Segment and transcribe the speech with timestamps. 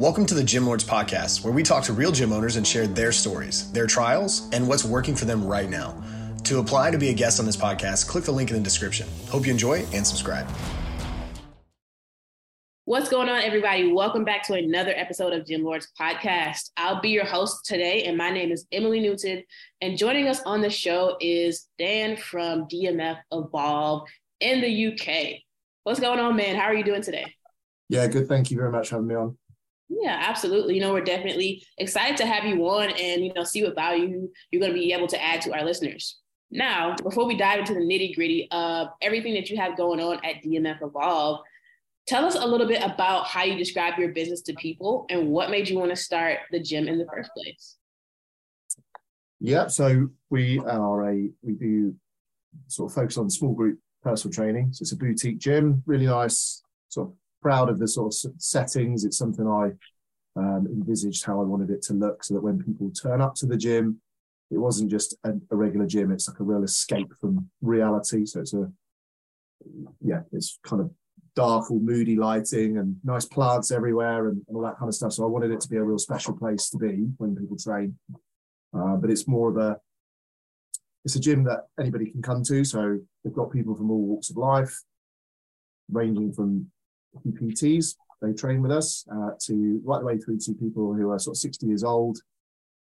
[0.00, 2.88] Welcome to the Gym Lords Podcast, where we talk to real gym owners and share
[2.88, 6.02] their stories, their trials, and what's working for them right now.
[6.42, 9.06] To apply to be a guest on this podcast, click the link in the description.
[9.28, 10.48] Hope you enjoy and subscribe.
[12.86, 13.92] What's going on, everybody?
[13.92, 16.72] Welcome back to another episode of Gym Lords Podcast.
[16.76, 19.44] I'll be your host today, and my name is Emily Newton.
[19.80, 24.08] And joining us on the show is Dan from DMF Evolve
[24.40, 25.38] in the UK.
[25.84, 26.56] What's going on, man?
[26.56, 27.32] How are you doing today?
[27.88, 28.26] Yeah, good.
[28.26, 29.38] Thank you very much for having me on.
[30.00, 30.74] Yeah, absolutely.
[30.74, 34.28] You know, we're definitely excited to have you on and, you know, see what value
[34.50, 36.20] you're going to be able to add to our listeners.
[36.50, 40.24] Now, before we dive into the nitty gritty of everything that you have going on
[40.24, 41.40] at DMF Evolve,
[42.06, 45.50] tell us a little bit about how you describe your business to people and what
[45.50, 47.76] made you want to start the gym in the first place.
[49.40, 51.94] Yeah, so we are a, we do
[52.68, 54.72] sort of focus on small group personal training.
[54.72, 59.04] So it's a boutique gym, really nice, sort of proud of the sort of settings.
[59.04, 59.72] It's something I
[60.36, 63.46] um, envisaged how I wanted it to look so that when people turn up to
[63.46, 64.00] the gym,
[64.50, 66.10] it wasn't just a, a, regular gym.
[66.10, 68.26] It's like a real escape from reality.
[68.26, 68.70] So it's a,
[70.00, 70.90] yeah, it's kind of
[71.34, 75.12] dark or moody lighting and nice plants everywhere and, and all that kind of stuff.
[75.12, 77.98] So I wanted it to be a real special place to be when people train.
[78.76, 79.78] Uh, but it's more of a,
[81.04, 82.64] it's a gym that anybody can come to.
[82.64, 84.82] So they've got people from all walks of life,
[85.90, 86.70] ranging from
[87.26, 87.94] PTs.
[88.24, 91.36] They train with us uh, to right the way through to people who are sort
[91.36, 92.18] of 60 years old,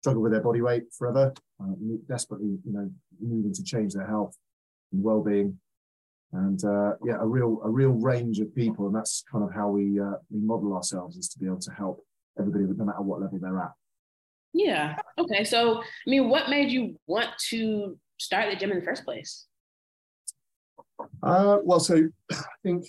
[0.01, 1.73] struggle with their body weight forever, uh,
[2.07, 4.37] desperately, you know, needing to change their health
[4.93, 5.59] and well-being,
[6.31, 9.69] and uh, yeah, a real a real range of people, and that's kind of how
[9.69, 12.05] we uh, we model ourselves is to be able to help
[12.39, 13.71] everybody, no matter what level they're at.
[14.53, 14.95] Yeah.
[15.17, 15.43] Okay.
[15.43, 19.47] So, I mean, what made you want to start the gym in the first place?
[21.21, 22.85] Uh, well, so I think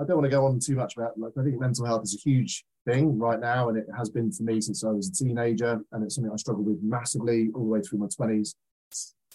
[0.00, 2.14] I don't want to go on too much about like I think mental health is
[2.14, 5.12] a huge thing right now, and it has been for me since I was a
[5.12, 8.54] teenager, and it's something I struggled with massively all the way through my twenties.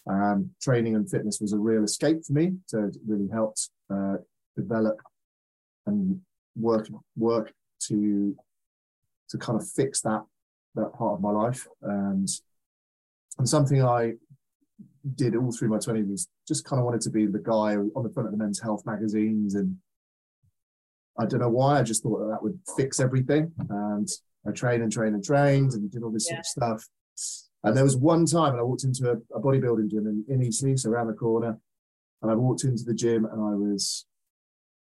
[0.09, 4.17] Um, training and fitness was a real escape for me, so it really helped uh,
[4.55, 4.99] develop
[5.85, 6.21] and
[6.55, 6.87] work
[7.17, 7.53] work
[7.87, 8.35] to
[9.29, 10.23] to kind of fix that
[10.75, 12.29] that part of my life, and
[13.37, 14.13] and something I
[15.15, 18.03] did all through my 20s was just kind of wanted to be the guy on
[18.03, 19.75] the front of the men's health magazines and
[21.19, 21.79] I don't know why.
[21.79, 23.51] I just thought that, that would fix everything.
[23.69, 24.07] And
[24.47, 26.41] I trained and trained and trained and did all this yeah.
[26.41, 26.89] sort of stuff.
[27.63, 30.43] And there was one time, and I walked into a, a bodybuilding gym in, in
[30.43, 31.57] Eastleigh, so around the corner.
[32.21, 34.05] And I walked into the gym, and I was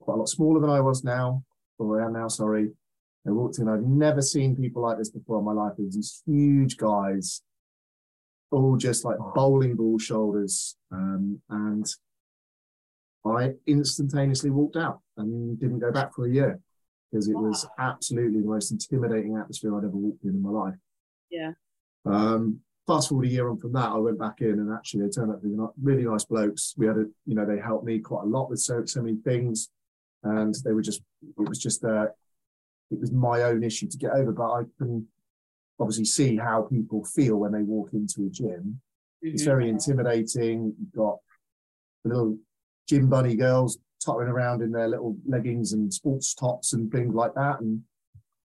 [0.00, 1.42] quite a lot smaller than I was now,
[1.78, 2.28] or I am now.
[2.28, 2.70] Sorry.
[3.26, 3.68] I walked in.
[3.68, 5.72] I've never seen people like this before in my life.
[5.76, 7.42] There was these huge guys,
[8.50, 11.86] all just like bowling ball shoulders, um, and
[13.24, 16.60] I instantaneously walked out and didn't go back for a year
[17.10, 17.42] because it wow.
[17.42, 20.74] was absolutely the most intimidating atmosphere I'd ever walked in in my life.
[21.30, 21.52] Yeah.
[22.06, 25.10] Um, fast forward a year on from that, I went back in and actually they
[25.10, 26.74] turned out to be really nice blokes.
[26.76, 29.16] We had a, you know, they helped me quite a lot with so so many
[29.16, 29.70] things,
[30.22, 32.06] and they were just, it was just uh,
[32.90, 34.32] it was my own issue to get over.
[34.32, 35.06] But I can
[35.78, 38.80] obviously see how people feel when they walk into a gym.
[39.24, 39.28] Mm-hmm.
[39.28, 40.74] It's very intimidating.
[40.78, 41.18] You've got
[42.04, 42.38] a little
[42.90, 47.34] gym bunny girls tottering around in their little leggings and sports tops and things like
[47.34, 47.60] that.
[47.60, 47.82] And,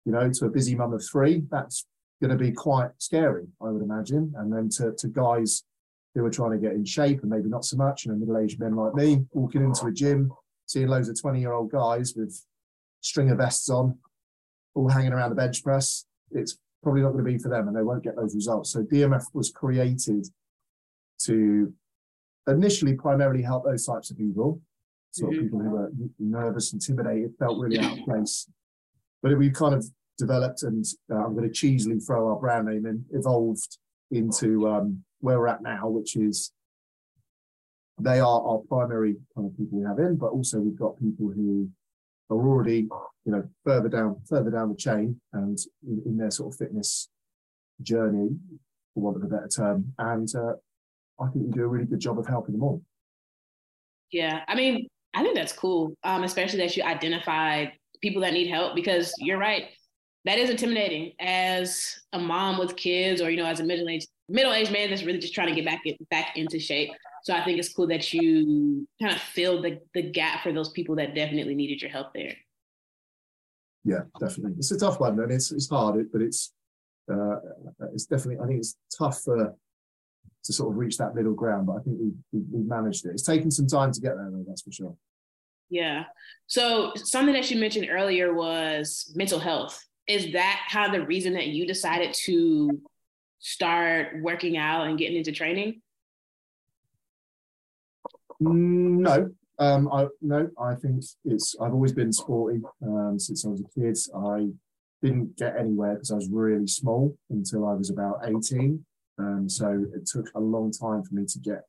[0.05, 1.87] you know, to a busy mum of three, that's
[2.21, 4.35] going to be quite scary, I would imagine.
[4.37, 5.65] And then to, to guys
[6.15, 8.39] who are trying to get in shape and maybe not so much, you know, middle
[8.39, 10.31] aged men like me walking into a gym,
[10.67, 12.39] seeing loads of 20 year old guys with
[13.01, 13.99] stringer vests on,
[14.75, 17.77] all hanging around the bench press, it's probably not going to be for them and
[17.77, 18.71] they won't get those results.
[18.73, 20.27] So DMF was created
[21.23, 21.73] to
[22.47, 24.61] initially primarily help those types of people,
[25.11, 25.45] sort of mm-hmm.
[25.47, 28.49] people who were nervous, intimidated, felt really out of place.
[29.23, 29.84] But we kind of
[30.19, 33.79] developed, and uh, I'm going to cheesily throw our brand name in, evolved
[34.11, 36.53] into um, where we're at now, which is
[38.01, 41.33] they are our primary kind of people we have in, but also we've got people
[41.35, 41.69] who
[42.31, 42.89] are already,
[43.25, 47.09] you know, further down, further down the chain and in, in their sort of fitness
[47.82, 48.29] journey,
[48.94, 50.53] for want of a better term, and uh,
[51.21, 52.83] I think you do a really good job of helping them all.
[54.11, 57.73] Yeah, I mean, I think that's cool, um, especially that you identified
[58.03, 59.65] people that need help because you're right.
[60.25, 64.09] That is intimidating as a mom with kids, or you know, as a middle aged
[64.29, 66.91] middle aged man that's really just trying to get back back into shape.
[67.23, 70.71] So I think it's cool that you kind of filled the the gap for those
[70.71, 72.35] people that definitely needed your help there.
[73.85, 74.57] Yeah, definitely.
[74.59, 76.53] It's a tough one, and it's it's hard, but it's
[77.11, 77.37] uh,
[77.93, 78.43] it's definitely.
[78.43, 79.55] I think it's tough for
[80.46, 81.66] to sort of reach that middle ground.
[81.66, 83.10] But I think we've, we've managed it.
[83.10, 84.44] It's taken some time to get there, though.
[84.46, 84.96] That's for sure.
[85.69, 86.04] Yeah.
[86.46, 89.82] So something that you mentioned earlier was mental health.
[90.06, 92.81] is that kind of the reason that you decided to
[93.38, 95.82] start working out and getting into training?
[98.40, 101.56] Mm, no, um, I no, I think it's.
[101.60, 103.96] I've always been sporty um, since I was a kid.
[104.14, 104.48] I
[105.02, 108.84] didn't get anywhere because I was really small until I was about eighteen.
[109.19, 111.63] Um, so it took a long time for me to get,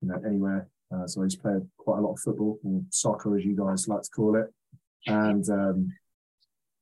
[0.00, 0.68] you know, anywhere.
[0.94, 3.56] Uh, so I used to play quite a lot of football or soccer, as you
[3.56, 4.52] guys like to call it.
[5.06, 5.92] And um,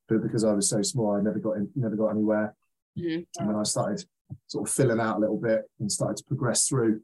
[0.08, 2.54] but because I was so small, I never got in, never got anywhere.
[2.98, 3.22] Mm-hmm.
[3.38, 4.04] And then I started
[4.46, 7.00] sort of filling out a little bit and started to progress through.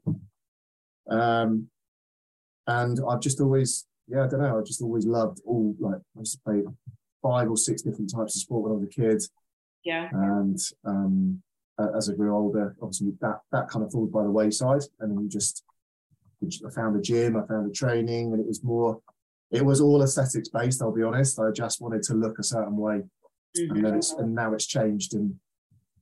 [1.09, 1.69] Um,
[2.67, 6.19] and I've just always, yeah, I don't know, I just always loved all like I
[6.19, 6.61] used to play
[7.21, 9.23] five or six different types of sport when I was a kid.
[9.83, 10.09] Yeah.
[10.11, 11.41] And um,
[11.95, 15.23] as I grew older, obviously that that kind of falls by the wayside, and then
[15.23, 15.63] you just
[16.43, 19.01] I found a gym, I found a training, and it was more,
[19.51, 20.81] it was all aesthetics based.
[20.81, 21.39] I'll be honest.
[21.39, 23.01] I just wanted to look a certain way,
[23.57, 23.75] mm-hmm.
[23.75, 25.35] and then it's and now it's changed, and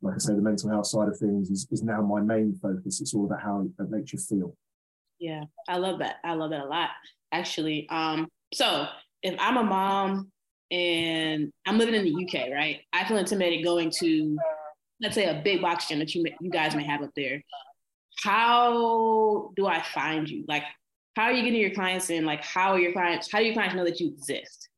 [0.01, 3.01] like I say, the mental health side of things is, is now my main focus.
[3.01, 4.55] It's all about how it makes you feel.
[5.19, 6.17] Yeah, I love that.
[6.23, 6.89] I love that a lot,
[7.31, 7.87] actually.
[7.89, 8.87] Um, so
[9.23, 10.31] if I'm a mom
[10.69, 12.81] and I'm living in the UK, right?
[12.93, 14.37] I feel intimidated going to,
[15.01, 17.43] let's say, a big box gym that you you guys may have up there.
[18.23, 20.43] How do I find you?
[20.47, 20.63] Like,
[21.15, 22.25] how are you getting your clients in?
[22.25, 23.31] Like, how are your clients?
[23.31, 24.69] How do your clients know that you exist?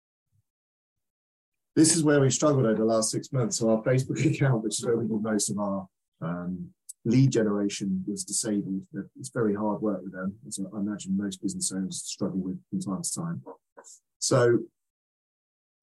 [1.75, 3.57] This is where we struggled over the last six months.
[3.57, 5.87] So our Facebook account, which is where we do most of our
[6.21, 6.69] um,
[7.05, 8.81] lead generation was disabled.
[9.17, 12.81] It's very hard work with them, as I imagine most business owners struggle with from
[12.81, 13.43] time to time.
[14.19, 14.59] So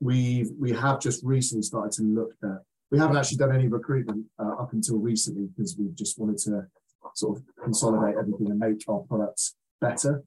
[0.01, 2.63] we we have just recently started to look at.
[2.91, 6.67] We haven't actually done any recruitment uh, up until recently because we just wanted to
[7.15, 10.23] sort of consolidate everything and make our products better,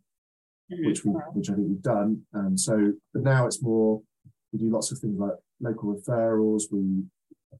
[0.71, 0.85] mm-hmm.
[0.85, 2.21] which we which I think we've done.
[2.33, 4.01] And so, but now it's more.
[4.51, 6.63] We do lots of things like local referrals.
[6.71, 7.03] We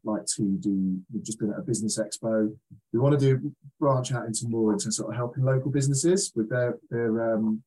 [0.03, 2.53] like to do, we've just been at a business expo.
[2.93, 6.49] We want to do branch out into more into sort of helping local businesses with
[6.49, 7.63] their their um,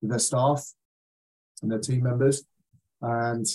[0.00, 0.64] with their staff
[1.62, 2.44] and their team members.
[3.02, 3.46] And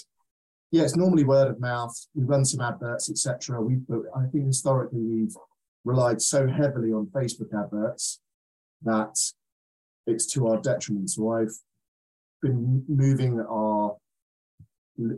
[0.72, 1.96] yeah, it's normally word of mouth.
[2.14, 3.62] We run some adverts, etc.
[3.62, 3.78] We,
[4.16, 5.36] I think historically we've
[5.84, 8.20] relied so heavily on Facebook adverts
[8.84, 9.18] that
[10.08, 11.10] it's to our detriment.
[11.12, 11.56] So I've
[12.42, 13.96] been moving our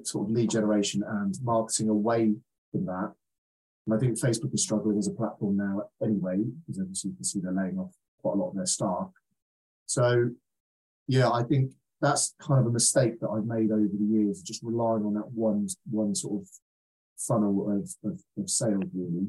[0.03, 2.35] sort of lead generation and marketing away
[2.71, 3.13] from that.
[3.85, 7.23] And I think Facebook is struggling as a platform now anyway, because obviously you can
[7.23, 9.09] see they're laying off quite a lot of their staff.
[9.85, 10.31] So,
[11.07, 11.71] yeah, I think
[12.01, 15.29] that's kind of a mistake that I've made over the years, just relying on that
[15.31, 16.49] one one sort of
[17.17, 19.27] funnel of, of, of sales, really.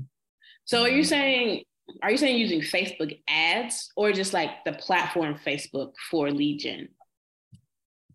[0.65, 1.65] So, are you um, saying
[2.03, 6.88] are you saying using Facebook ads or just like the platform Facebook for lead gen?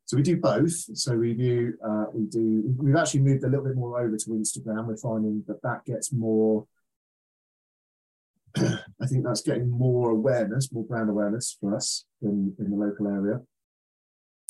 [0.06, 0.74] So we do both.
[0.98, 4.30] So we do uh, we do we've actually moved a little bit more over to
[4.30, 4.86] Instagram.
[4.86, 6.68] We're finding that that gets more.
[8.56, 13.08] I think that's getting more awareness, more brand awareness for us in, in the local
[13.08, 13.42] area.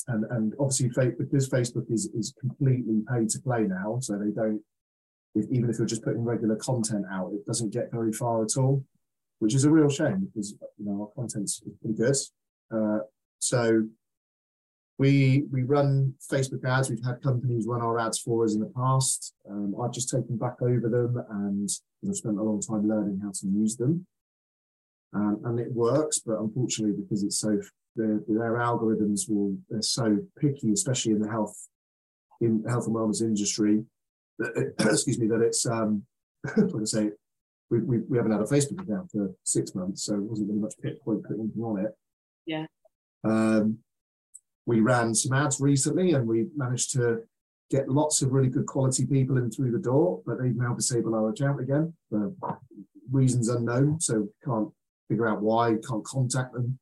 [0.08, 4.60] And and obviously because Facebook is is completely pay to play now, so they don't
[5.34, 8.56] if, even if you're just putting regular content out, it doesn't get very far at
[8.56, 8.84] all,
[9.38, 12.16] which is a real shame because you know our content's pretty good.
[12.74, 13.00] Uh,
[13.38, 13.86] so
[14.98, 16.88] we we run Facebook ads.
[16.90, 19.34] We've had companies run our ads for us in the past.
[19.48, 21.68] Um, I've just taken back over them, and
[22.08, 24.06] I've spent a long time learning how to use them.
[25.12, 27.60] Um, and it works, but unfortunately, because it's so
[27.96, 31.68] their, their algorithms will they're so picky, especially in the health
[32.40, 33.84] in health and wellness industry.
[34.38, 36.04] That excuse me, that it's um,
[36.56, 37.10] like I say,
[37.70, 40.60] we, we, we haven't had a Facebook account for six months, so it wasn't really
[40.60, 40.74] much
[41.04, 41.96] point putting anything on it.
[42.46, 42.66] Yeah.
[43.24, 43.78] Um,
[44.66, 47.22] we ran some ads recently and we managed to
[47.70, 51.14] get lots of really good quality people in through the door, but they've now disabled
[51.14, 52.32] our account again for
[53.10, 54.00] reasons unknown.
[54.00, 54.68] So can't
[55.08, 56.78] figure out why, can't contact them.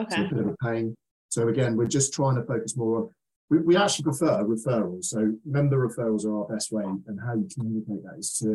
[0.00, 0.22] Okay.
[0.22, 0.94] It's a bit of a pain.
[1.28, 3.10] So again, we're just trying to focus more on
[3.50, 5.06] we, we actually prefer referrals.
[5.06, 8.46] So member referrals are our best way and how you communicate that is to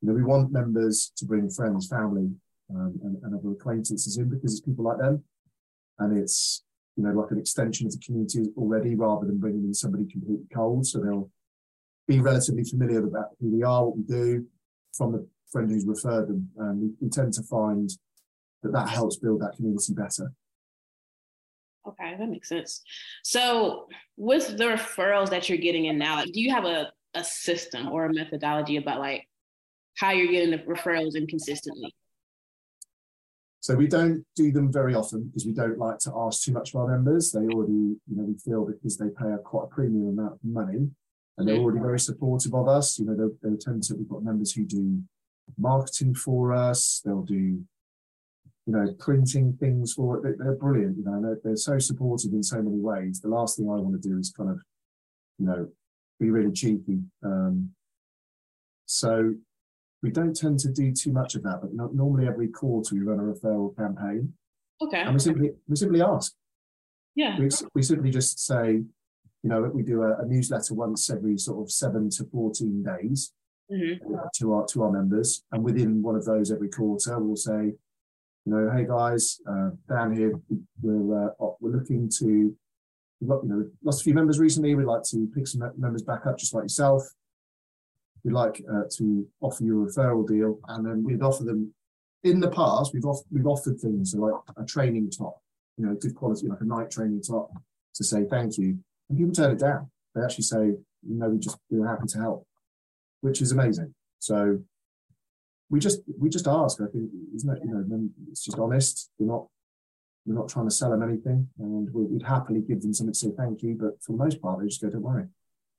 [0.00, 2.30] you know, we want members to bring friends, family,
[2.70, 5.24] um, and, and other acquaintances in because it's people like them.
[5.98, 6.62] And it's
[6.96, 10.46] you know, like an extension of the community already rather than bringing in somebody completely
[10.52, 10.86] cold.
[10.86, 11.30] So they'll
[12.06, 14.46] be relatively familiar about who we are, what we do
[14.92, 16.50] from the friend who's referred them.
[16.58, 17.90] And we, we tend to find
[18.62, 20.32] that that helps build that community better.
[21.88, 22.82] Okay, that makes sense.
[23.22, 27.24] So, with the referrals that you're getting in now, like, do you have a, a
[27.24, 29.26] system or a methodology about like
[29.96, 31.94] how you're getting the referrals in consistently?
[33.60, 36.70] So we don't do them very often because we don't like to ask too much
[36.70, 37.32] of our members.
[37.32, 40.38] They already, you know, we feel because they pay a quite a premium amount of
[40.44, 40.88] money
[41.36, 42.98] and they're already very supportive of us.
[42.98, 45.02] You know, they'll, they'll tend to, we've got members who do
[45.58, 47.60] marketing for us, they'll do,
[48.68, 50.36] you know, printing things for it.
[50.38, 53.18] They're brilliant, you know, they're, they're so supportive in so many ways.
[53.18, 54.60] The last thing I want to do is kind of,
[55.38, 55.68] you know,
[56.20, 56.98] be really cheeky.
[57.24, 57.70] Um,
[58.84, 59.34] so
[60.02, 63.18] we don't tend to do too much of that, but normally every quarter we run
[63.18, 64.34] a referral campaign.
[64.82, 65.00] Okay.
[65.00, 66.34] And we simply we simply ask.
[67.14, 67.38] Yeah.
[67.38, 71.66] We, we simply just say, you know, we do a, a newsletter once every sort
[71.66, 73.32] of seven to 14 days
[73.72, 74.14] mm-hmm.
[74.36, 75.42] to our to our members.
[75.52, 77.72] And within one of those every quarter, we'll say,
[78.48, 80.32] you know, hey guys, uh, down here,
[80.80, 82.56] we're, uh, we're looking to,
[83.20, 84.74] we've got, you know, lost a few members recently.
[84.74, 87.02] We'd like to pick some members back up just like yourself.
[88.24, 90.60] We'd like uh, to offer you a referral deal.
[90.68, 91.74] And then we'd offer them,
[92.24, 95.42] in the past, we've, off, we've offered things so like a training top,
[95.76, 97.50] you know, good quality, like a Nike training top
[97.96, 98.78] to say thank you
[99.10, 99.90] and people turn it down.
[100.14, 102.46] They actually say, you know, we just we're happy to help,
[103.20, 103.94] which is amazing.
[104.20, 104.58] So
[105.70, 106.80] we just we just ask.
[106.80, 107.62] I think isn't it?
[107.64, 109.10] You know, it's just honest.
[109.18, 109.46] We're not
[110.26, 113.30] we're not trying to sell them anything, and we'd happily give them something to say
[113.36, 113.76] thank you.
[113.78, 115.26] But for the most part, they just go, "Don't worry."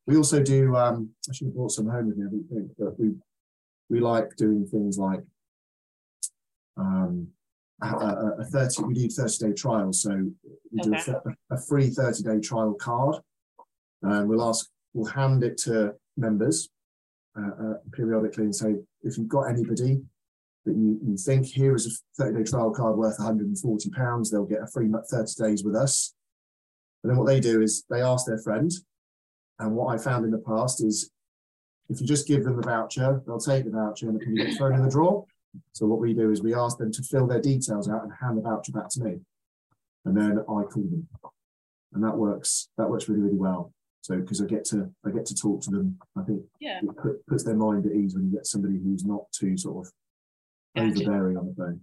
[0.05, 0.75] We also do.
[0.75, 2.25] Um, I should have brought some home with me.
[2.25, 3.11] I don't think, but we
[3.89, 5.21] we like doing things like
[6.77, 7.27] um,
[7.81, 7.87] a,
[8.39, 10.11] a, 30 we do 30 day trials so
[10.71, 13.17] we do a, a, free 30 day trial card
[14.03, 16.69] and we'll ask we'll hand it to members
[17.37, 20.01] uh, uh, periodically and say if you've got anybody
[20.65, 21.87] that you, you think here is
[22.17, 25.75] a 30 day trial card worth 140 pounds they'll get a free 30 days with
[25.75, 26.13] us
[27.03, 28.71] and then what they do is they ask their friend
[29.59, 31.11] and what i found in the past is
[31.89, 34.55] if you just give them the voucher they'll take the voucher and it can get
[34.55, 35.25] thrown in the drawer
[35.71, 38.37] so what we do is we ask them to fill their details out and hand
[38.37, 39.19] the voucher back to me,
[40.05, 41.07] and then I call them,
[41.93, 42.69] and that works.
[42.77, 43.73] That works really really well.
[44.09, 46.79] So because I get to I get to talk to them, I think yeah.
[46.81, 49.85] it put, puts their mind at ease when you get somebody who's not too sort
[49.85, 49.93] of
[50.75, 51.03] gotcha.
[51.03, 51.81] overbearing on the phone.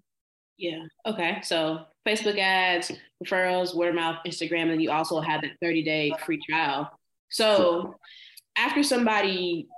[0.56, 0.84] Yeah.
[1.06, 1.38] Okay.
[1.42, 2.90] So Facebook ads,
[3.24, 6.90] referrals, word of mouth, Instagram, and you also have that 30 day free trial.
[7.28, 7.94] So
[8.56, 9.68] after somebody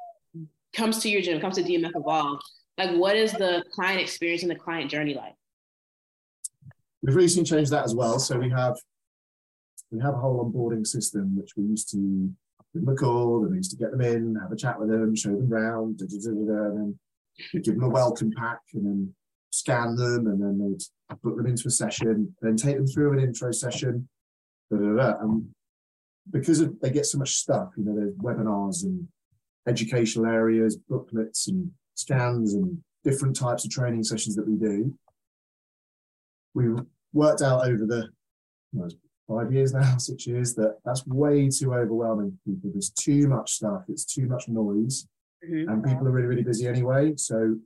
[0.73, 2.41] comes to your gym, comes to DMF Evolve,
[2.79, 5.35] like what is the client experience and the client journey like
[7.03, 8.79] we've recently changed that as well so we have
[9.91, 12.31] we have a whole onboarding system which we used to
[12.75, 14.91] give them a call and we used to get them in have a chat with
[14.91, 16.99] them show them around da, da, da, and then
[17.55, 19.15] we give them a welcome pack and then
[19.51, 23.21] scan them and then they'd put them into a session then take them through an
[23.21, 24.09] intro session
[24.71, 25.49] and
[26.31, 29.09] because of, they get so much stuff you know there's webinars and
[29.67, 34.95] educational areas booklets and scans and different types of training sessions that we do,
[36.55, 36.65] we
[37.13, 38.09] worked out over the
[38.73, 38.91] well,
[39.29, 42.71] five years now, six years, that that's way too overwhelming for people.
[42.73, 45.07] There's too much stuff, it's too much noise,
[45.45, 45.69] mm-hmm.
[45.69, 47.15] and people are really, really busy anyway.
[47.17, 47.57] So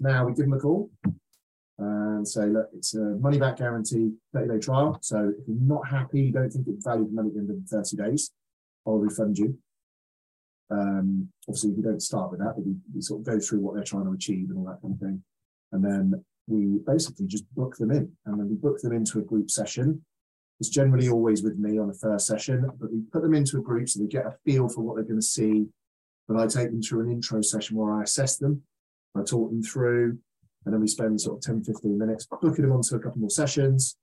[0.00, 0.90] now we give them a call
[1.78, 4.98] and say, look, it's a money back guarantee 30 day trial.
[5.00, 7.56] So if you're not happy, you don't think it's valued money at the end of
[7.68, 8.30] the 30 days,
[8.86, 9.58] I'll refund you.
[10.70, 13.74] Um, obviously, we don't start with that, but we, we sort of go through what
[13.74, 15.22] they're trying to achieve and all that kind of thing.
[15.72, 18.10] And then we basically just book them in.
[18.26, 20.04] And then we book them into a group session.
[20.60, 23.62] It's generally always with me on the first session, but we put them into a
[23.62, 25.66] group so they get a feel for what they're going to see.
[26.28, 28.62] But I take them through an intro session where I assess them,
[29.16, 30.18] I talk them through,
[30.64, 33.30] and then we spend sort of 10, 15 minutes booking them onto a couple more
[33.30, 33.96] sessions,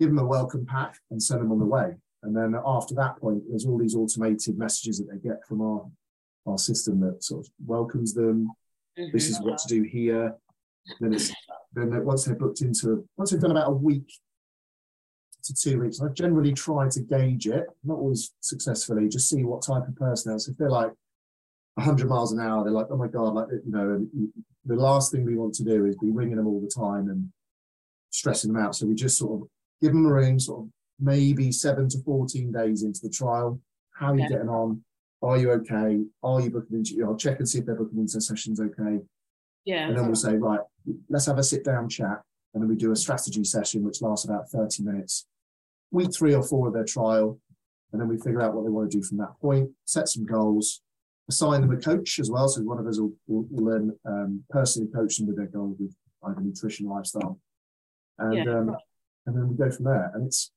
[0.00, 1.94] give them a welcome pack, and send them on the way.
[2.24, 5.86] And then after that point, there's all these automated messages that they get from our,
[6.46, 8.50] our system that sort of welcomes them.
[8.98, 9.12] Mm-hmm.
[9.12, 10.34] This is what to do here.
[11.00, 11.32] Then it's
[11.72, 14.12] then once they're booked into once they've done about a week
[15.46, 19.62] to two weeks, I generally try to gauge it, not always successfully, just see what
[19.62, 20.48] type of person else.
[20.48, 20.92] If they're like
[21.74, 24.06] 100 miles an hour, they're like, oh my god, like you know,
[24.64, 27.30] the last thing we want to do is be ringing them all the time and
[28.10, 28.74] stressing them out.
[28.74, 29.48] So we just sort of
[29.80, 33.60] give them a ring, sort of maybe seven to 14 days into the trial.
[33.92, 34.82] How are you getting on?
[35.22, 36.02] Are you okay?
[36.22, 39.00] Are you booking into, I'll check and see if they're booking into sessions okay.
[39.64, 39.88] Yeah.
[39.88, 40.60] And then we'll say, right,
[41.08, 42.22] let's have a sit down chat.
[42.54, 45.26] And then we do a strategy session, which lasts about 30 minutes.
[45.96, 47.38] Week three or four of their trial.
[47.92, 50.26] And then we figure out what they want to do from that point, set some
[50.26, 50.82] goals,
[51.30, 52.48] assign them a coach as well.
[52.48, 55.76] So one of us will, will, will then um, personally coach them with their goals
[55.78, 55.94] with
[56.26, 57.38] either nutrition, lifestyle.
[58.18, 58.58] And, yeah.
[58.58, 58.76] um,
[59.26, 60.10] and then we go from there.
[60.14, 60.52] And it's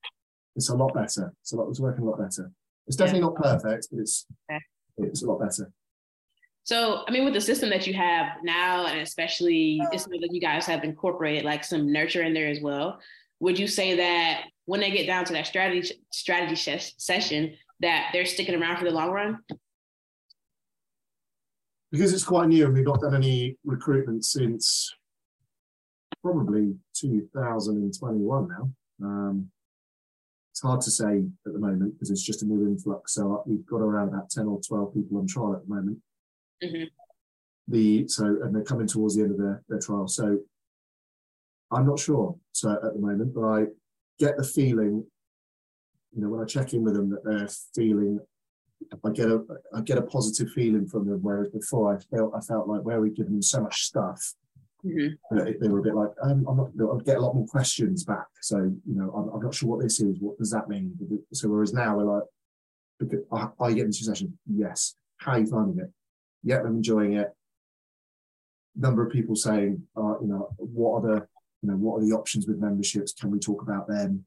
[0.56, 1.32] it's a lot better.
[1.40, 1.68] It's a lot.
[1.70, 2.50] It's working a lot better.
[2.86, 3.26] It's definitely yeah.
[3.26, 4.60] not perfect, but it's okay.
[4.98, 5.72] it's a lot better.
[6.64, 10.40] So, I mean, with the system that you have now, and especially it's that you
[10.40, 13.00] guys have incorporated like some nurture in there as well.
[13.40, 16.54] Would you say that when they get down to that strategy strategy
[16.96, 19.38] session, that they're sticking around for the long run?
[21.92, 24.94] because it's quite new and we've not done any recruitment since
[26.22, 28.70] probably 2021 now.
[29.04, 29.50] Um,
[30.52, 33.14] it's hard to say at the moment because it's just a new influx.
[33.14, 35.98] So we've got around about 10 or 12 people on trial at the moment.
[36.62, 36.90] Mhm.
[37.66, 40.06] The so and they're coming towards the end of their, their trial.
[40.06, 40.38] So
[41.72, 43.66] I'm not sure so at the moment, but I
[44.20, 45.04] get the feeling,
[46.14, 48.20] you know, when I check in with them that they're feeling
[49.04, 52.40] I get a I get a positive feeling from them, whereas before I felt I
[52.40, 54.34] felt like where we'd given them so much stuff,
[54.84, 55.18] Mhm.
[55.32, 56.70] that they were a bit like, um, I'm not.
[56.80, 58.28] I'll get a lot more questions back.
[58.40, 60.18] So you know, I'm, I'm not sure what this is.
[60.18, 60.96] What does that mean?
[61.34, 64.38] So whereas now we're like, are, are you getting into session?
[64.46, 64.94] Yes.
[65.18, 65.92] How are you finding it?
[66.42, 67.28] Yeah, I'm enjoying it.
[68.74, 71.28] Number of people saying, uh, you know, what are the
[71.62, 73.12] you know what are the options with memberships?
[73.12, 74.24] Can we talk about them?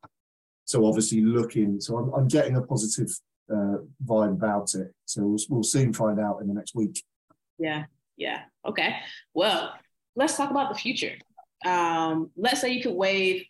[0.65, 1.79] So obviously looking.
[1.81, 3.09] So I'm, I'm getting a positive
[3.51, 4.93] uh, vibe about it.
[5.05, 7.03] So we'll, we'll soon find out in the next week.
[7.59, 7.85] Yeah,
[8.17, 8.43] yeah.
[8.65, 8.95] Okay.
[9.33, 9.73] Well,
[10.15, 11.15] let's talk about the future.
[11.65, 13.45] Um, let's say you could wave,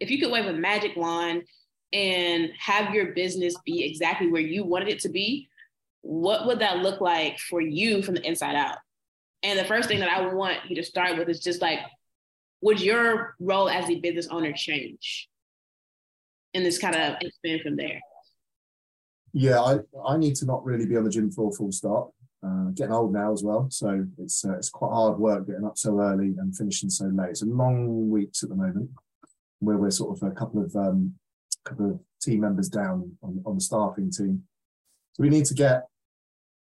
[0.00, 1.44] if you could wave a magic wand
[1.92, 5.48] and have your business be exactly where you wanted it to be,
[6.02, 8.78] what would that look like for you from the inside out?
[9.42, 11.80] And the first thing that I want you to start with is just like,
[12.60, 15.28] would your role as a business owner change?
[16.54, 18.00] And this kind of expand from there.
[19.32, 22.12] Yeah, I, I need to not really be on the gym floor full stop.
[22.44, 25.76] Uh, getting old now as well, so it's uh, it's quite hard work getting up
[25.76, 27.30] so early and finishing so late.
[27.30, 28.90] It's a long weeks at the moment,
[29.58, 31.14] where we're sort of a couple of um,
[31.64, 34.44] couple of team members down on, on the staffing team.
[35.14, 35.88] So we need to get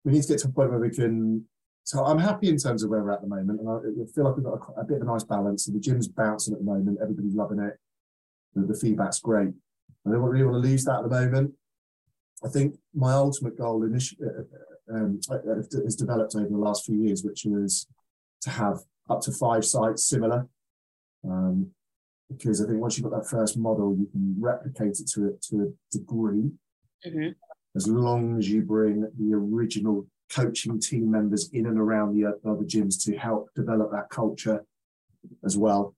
[0.03, 1.45] we need to get to a point where we can.
[1.89, 4.35] So I'm happy in terms of where we're at the moment, and I, feel like
[4.35, 5.65] we've got a, a bit of a nice balance.
[5.65, 7.79] So the gym's bouncing at the moment, everybody's loving it.
[8.53, 9.49] The, the feedback's great.
[10.05, 11.51] I don't really want to lose that at the moment.
[12.45, 14.27] I think my ultimate goal initially
[14.93, 17.87] um, has developed over the last few years, which was
[18.41, 20.47] to have up to five sites similar.
[21.27, 21.71] Um,
[22.29, 25.41] because I think once you've got that first model, you can replicate it to it
[25.49, 26.51] to a degree,
[27.03, 27.33] Mhm.
[27.75, 32.63] as long as you bring the original coaching team members in and around the other
[32.63, 34.63] gyms to help develop that culture
[35.43, 35.95] as well.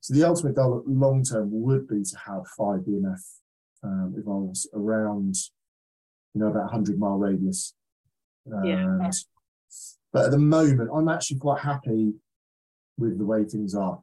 [0.00, 3.20] So the ultimate goal long term would be to have five DMF
[3.82, 5.34] um, evolves around,
[6.34, 7.74] you know, about a hundred mile radius.
[8.64, 9.10] Yeah.
[10.12, 12.14] But at the moment, I'm actually quite happy
[12.98, 14.00] with the way things are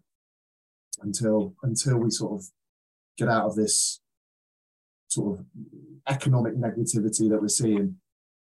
[1.02, 2.48] until until we sort of
[3.18, 4.00] get out of this
[5.08, 5.46] sort of
[6.08, 7.98] economic negativity that we're seeing,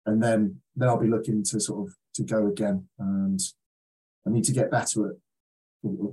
[0.05, 2.87] and then then I'll be looking to sort of to go again.
[2.99, 3.39] And
[4.25, 5.15] I need to get better at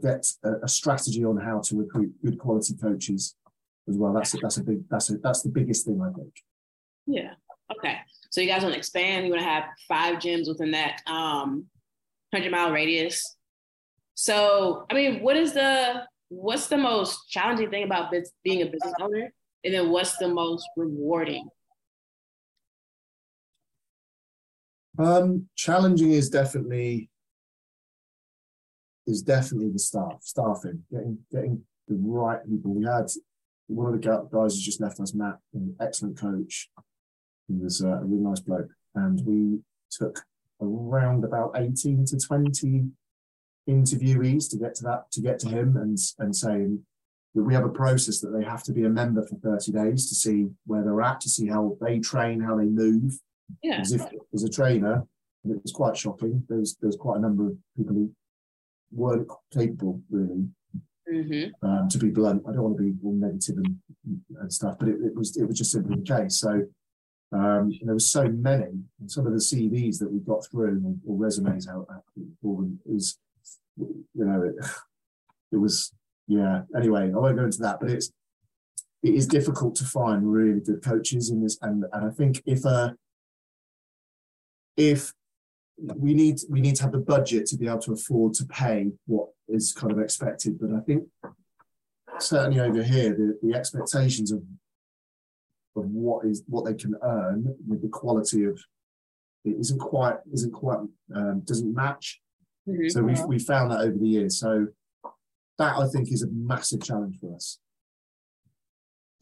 [0.03, 3.37] get a, a strategy on how to recruit good quality coaches
[3.89, 4.13] as well.
[4.13, 6.33] That's a, that's a big that's a, that's the biggest thing I think.
[7.07, 7.35] Yeah.
[7.77, 7.97] Okay.
[8.31, 9.27] So you guys want to expand?
[9.27, 11.67] You want to have five gyms within that um,
[12.33, 13.37] hundred mile radius.
[14.15, 18.13] So I mean, what is the what's the most challenging thing about
[18.45, 19.33] being a business owner,
[19.65, 21.49] and then what's the most rewarding?
[24.99, 27.09] Um, challenging is definitely
[29.07, 32.75] is definitely the staff staffing getting getting the right people.
[32.75, 33.07] We had
[33.69, 36.69] one of the guys who just left us, Matt, an excellent coach.
[37.47, 40.25] He was uh, a really nice bloke, and we took
[40.61, 42.89] around about eighteen to twenty
[43.69, 46.83] interviewees to get to that to get to him and and saying
[47.35, 50.09] that we have a process that they have to be a member for 30 days
[50.09, 53.21] to see where they're at to see how they train how they move
[53.63, 53.81] Yeah.
[53.81, 54.03] as if
[54.35, 55.05] as a trainer,
[55.45, 56.45] it was quite shocking.
[56.49, 58.11] There's there's quite a number of people who
[58.93, 60.49] weren't capable really.
[61.13, 61.67] Mm-hmm.
[61.67, 63.79] Um, to be blunt, I don't want to be all negative and,
[64.41, 66.39] and stuff, but it, it was it was just simply the case.
[66.39, 66.67] So
[67.33, 71.15] um, there was so many, and some of the CVs that we got through or,
[71.15, 71.87] or resumes out
[72.43, 73.19] for them is,
[73.77, 74.55] you know, it,
[75.53, 75.93] it was
[76.27, 76.63] yeah.
[76.77, 78.13] Anyway, I won't go into that, but it's
[79.03, 82.67] it is difficult to find really good coaches in this, and and I think if
[82.67, 82.91] uh
[84.79, 85.13] if
[85.79, 88.91] we need we need to have the budget to be able to afford to pay
[89.07, 91.05] what is kind of expected, but I think
[92.21, 94.43] certainly over here the, the expectations of
[95.77, 98.59] of what is what they can earn with the quality of
[99.45, 100.79] it isn't quite isn't quite
[101.15, 102.21] um, doesn't match.
[102.69, 102.89] Mm-hmm.
[102.89, 104.39] So we've we found that over the years.
[104.39, 104.69] So
[105.59, 107.59] that I think is a massive challenge for us.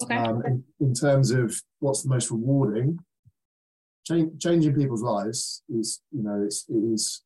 [0.02, 0.14] Okay.
[0.14, 2.98] Um, in, in terms of what's the most rewarding,
[4.06, 7.22] change, changing people's lives is, you know, it's, it is,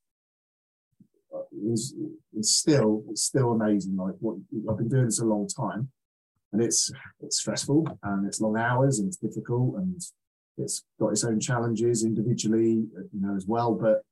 [1.34, 1.94] uh, is,
[2.36, 3.96] it's still, it's still amazing.
[3.96, 4.36] Like what
[4.68, 5.90] I've been doing this a long time
[6.52, 6.90] and it's,
[7.20, 10.00] it's stressful and it's long hours and it's difficult and
[10.58, 13.74] it's got its own challenges individually, uh, you know, as well.
[13.74, 14.02] But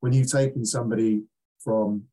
[0.00, 1.22] when you've taken somebody
[1.62, 2.04] from,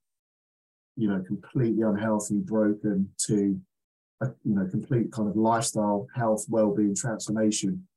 [0.96, 3.60] you know, completely unhealthy, broken to
[4.22, 7.88] a you know complete kind of lifestyle, health, well-being transformation,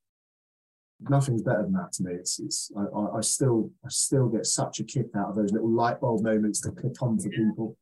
[1.00, 2.12] nothing's better than that to me.
[2.14, 5.70] It's it's I, I still I still get such a kick out of those little
[5.70, 7.76] light bulb moments that click on for people.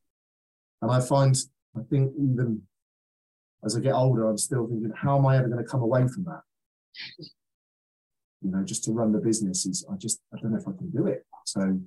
[0.81, 1.35] And I find
[1.77, 2.61] I think even
[3.65, 6.05] as I get older, I'm still thinking, how am I ever going to come away
[6.07, 6.41] from that?
[8.41, 10.77] You know, just to run the business is I just I don't know if I
[10.77, 11.25] can do it.
[11.45, 11.79] So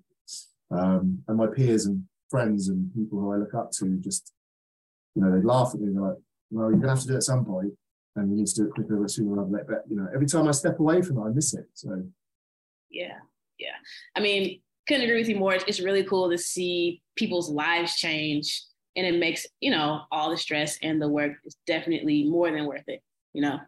[0.70, 4.32] um and my peers and friends and people who I look up to just
[5.14, 6.18] you know, they laugh at me, they're like,
[6.50, 7.72] well, you're gonna have to do it at some point
[8.16, 9.66] and you need to do it quicker sooner rather than later.
[9.68, 11.66] But you know, every time I step away from it, I miss it.
[11.74, 12.02] So
[12.90, 13.18] yeah,
[13.58, 13.76] yeah.
[14.16, 15.54] I mean, couldn't agree with you more.
[15.54, 18.62] It's really cool to see people's lives change,
[18.96, 22.66] and it makes you know all the stress and the work is definitely more than
[22.66, 23.02] worth it.
[23.32, 23.58] You know.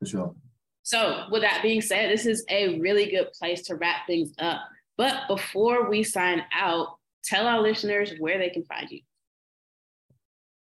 [0.00, 0.34] For sure.
[0.82, 4.60] So, with that being said, this is a really good place to wrap things up.
[4.98, 9.00] But before we sign out, tell our listeners where they can find you.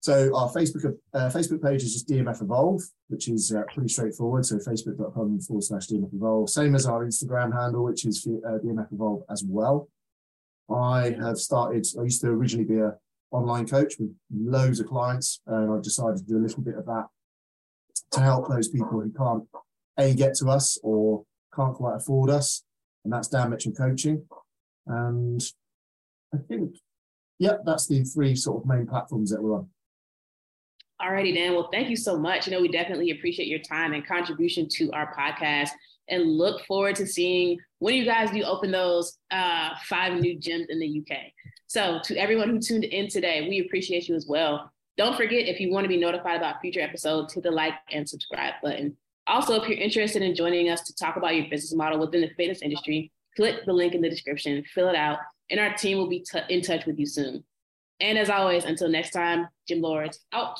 [0.01, 4.45] So our Facebook uh, Facebook page is just DMF Evolve, which is uh, pretty straightforward.
[4.45, 6.49] So facebook.com forward slash DMF Evolve.
[6.49, 9.89] Same as our Instagram handle, which is uh, DMF Evolve as well.
[10.73, 12.93] I have started, I used to originally be a
[13.31, 16.85] online coach with loads of clients, and I've decided to do a little bit of
[16.85, 17.07] that
[18.12, 19.43] to help those people who can't
[19.97, 21.23] A, get to us or
[21.55, 22.63] can't quite afford us.
[23.03, 24.25] And that's Dan Mitchell Coaching.
[24.88, 25.41] And
[26.33, 26.75] I think,
[27.38, 29.69] yeah, that's the three sort of main platforms that we're on.
[31.01, 31.53] Alrighty, Dan.
[31.53, 32.45] Well, thank you so much.
[32.45, 35.69] You know, we definitely appreciate your time and contribution to our podcast
[36.09, 40.65] and look forward to seeing when you guys do open those uh, five new gyms
[40.67, 41.17] in the UK.
[41.67, 44.71] So, to everyone who tuned in today, we appreciate you as well.
[44.97, 48.09] Don't forget, if you want to be notified about future episodes, hit the like and
[48.09, 48.97] subscribe button.
[49.27, 52.31] Also, if you're interested in joining us to talk about your business model within the
[52.35, 56.09] fitness industry, click the link in the description, fill it out, and our team will
[56.09, 57.43] be t- in touch with you soon.
[58.01, 60.59] And as always, until next time, Gym Lords out.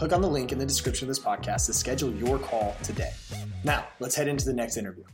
[0.00, 3.10] Click on the link in the description of this podcast to schedule your call today.
[3.64, 5.04] Now, let's head into the next interview.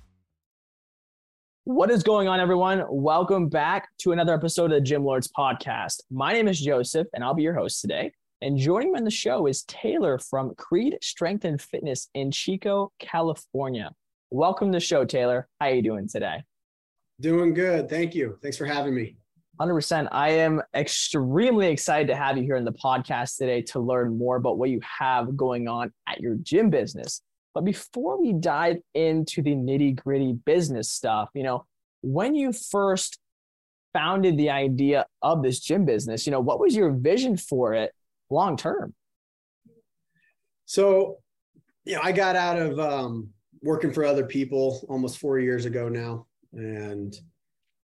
[1.65, 2.85] What is going on, everyone?
[2.89, 6.03] Welcome back to another episode of the Gym Lords podcast.
[6.09, 8.13] My name is Joseph, and I'll be your host today.
[8.41, 12.93] And joining me on the show is Taylor from Creed Strength and Fitness in Chico,
[13.01, 13.91] California.
[14.31, 15.49] Welcome to the show, Taylor.
[15.61, 16.45] How are you doing today?
[17.21, 17.91] Doing good.
[17.91, 18.39] Thank you.
[18.41, 19.17] Thanks for having me.
[19.61, 20.09] 100%.
[20.13, 24.37] I am extremely excited to have you here in the podcast today to learn more
[24.37, 27.23] about what you have going on at your gym business.
[27.55, 31.65] But before we dive into the nitty gritty business stuff, you know,
[32.03, 33.19] when you first
[33.95, 37.93] founded the idea of this gym business, you know, what was your vision for it
[38.29, 38.95] long term?
[40.67, 41.19] So,
[41.85, 43.31] you know, I got out of um,
[43.63, 46.27] working for other people almost four years ago now.
[46.53, 47.19] And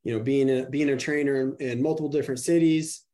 [0.05, 3.05] you know, being a being a trainer in, in multiple different cities,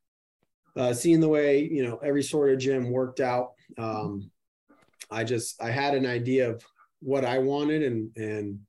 [0.76, 3.52] uh, seeing the way you know every sort of gym worked out.
[3.76, 4.30] Um,
[5.10, 6.62] I just I had an idea of
[7.00, 8.60] what I wanted and and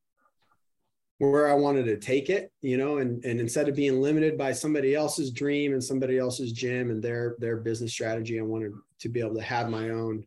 [1.19, 4.53] where I wanted to take it, you know, and and instead of being limited by
[4.53, 9.10] somebody else's dream and somebody else's gym and their their business strategy, I wanted to
[9.10, 10.25] be able to have my own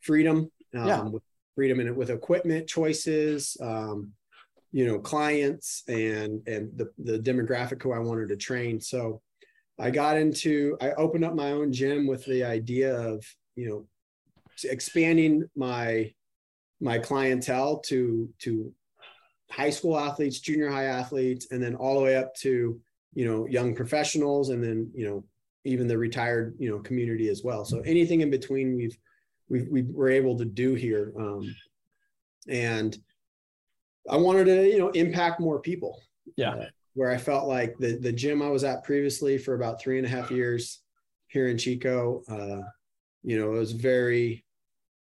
[0.00, 1.02] freedom, um, yeah.
[1.02, 1.22] with
[1.54, 4.12] freedom in it with equipment choices, um,
[4.72, 8.80] you know clients and and the, the demographic who i wanted to train.
[8.80, 9.20] So
[9.78, 13.24] i got into i opened up my own gym with the idea of
[13.56, 13.86] you know
[14.70, 16.12] expanding my
[16.80, 18.72] my clientele to to
[19.50, 22.80] high school athletes junior high athletes and then all the way up to
[23.14, 25.24] you know young professionals and then you know
[25.64, 27.64] even the retired you know community as well.
[27.64, 28.96] So anything in between we've
[29.48, 31.54] we we were able to do here um,
[32.48, 32.96] and
[34.10, 36.00] I wanted to, you know, impact more people.
[36.36, 36.54] Yeah.
[36.54, 39.98] Uh, where I felt like the the gym I was at previously for about three
[39.98, 40.80] and a half years
[41.28, 42.60] here in Chico, uh,
[43.22, 44.44] you know, it was very,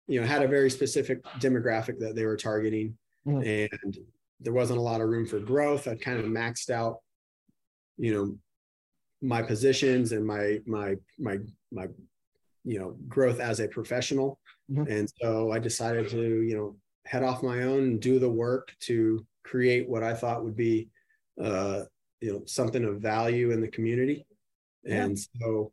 [0.07, 3.41] you know, had a very specific demographic that they were targeting, mm-hmm.
[3.47, 3.97] and
[4.41, 5.87] there wasn't a lot of room for growth.
[5.87, 6.97] I'd kind of maxed out,
[7.97, 8.37] you know,
[9.21, 11.37] my positions and my my my
[11.71, 11.87] my
[12.65, 14.91] you know growth as a professional, mm-hmm.
[14.91, 16.75] and so I decided to you know
[17.07, 20.89] head off my own and do the work to create what I thought would be,
[21.41, 21.83] uh,
[22.19, 24.25] you know, something of value in the community.
[24.83, 25.03] Yeah.
[25.03, 25.71] And so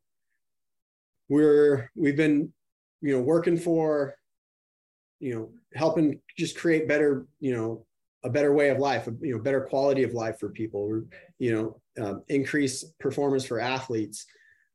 [1.29, 2.53] we're we've been,
[3.01, 4.15] you know, working for,
[5.21, 7.87] you know, helping just create better, you know,
[8.23, 10.89] a better way of life, a, you know, better quality of life for people.
[10.89, 11.05] We're,
[11.39, 14.27] you know, um, increase performance for athletes,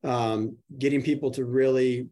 [0.03, 2.09] um, getting people to really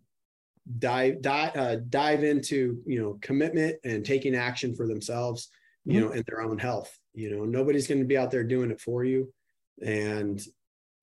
[0.80, 5.50] dive dive uh, dive into you know commitment and taking action for themselves
[5.86, 8.70] you know in their own health you know nobody's going to be out there doing
[8.70, 9.32] it for you
[9.86, 10.42] and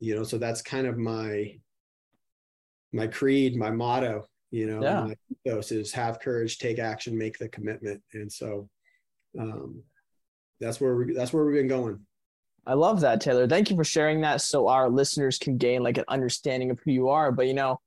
[0.00, 1.59] you know so that's kind of my
[2.92, 5.00] my creed my motto you know Yeah.
[5.05, 5.14] my
[5.46, 8.68] ethos is have courage take action make the commitment and so
[9.38, 9.83] um
[10.61, 11.98] that's where we that's where we've been going
[12.66, 13.46] I love that, Taylor.
[13.46, 16.92] Thank you for sharing that so our listeners can gain like an understanding of who
[16.92, 17.31] you are.
[17.31, 17.79] But you know,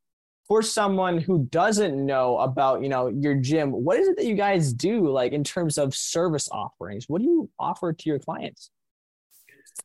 [0.48, 4.36] for someone who doesn't know about, you know, your gym, what is it that you
[4.36, 7.06] guys do like in terms of service offerings?
[7.08, 8.72] What do you offer to your clients?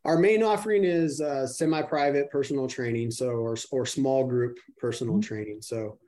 [0.05, 5.61] our main offering is uh, semi-private personal training so or, or small group personal training
[5.61, 5.98] so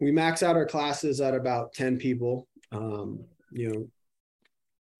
[0.00, 3.22] we max out our classes at about 10 people um,
[3.52, 3.88] you know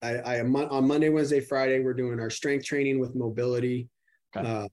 [0.01, 3.89] I, I am on monday wednesday friday we're doing our strength training with mobility
[4.35, 4.47] Okay.
[4.47, 4.67] uh,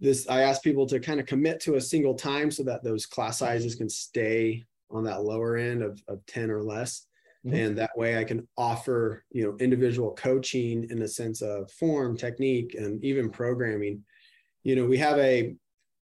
[0.00, 3.06] this i ask people to kind of commit to a single time so that those
[3.06, 7.06] class sizes can stay on that lower end of, of 10 or less
[7.44, 7.54] Mhm.
[7.54, 12.16] and that way i can offer you know individual coaching in the sense of form
[12.16, 14.04] technique and even programming
[14.64, 15.54] you know we have a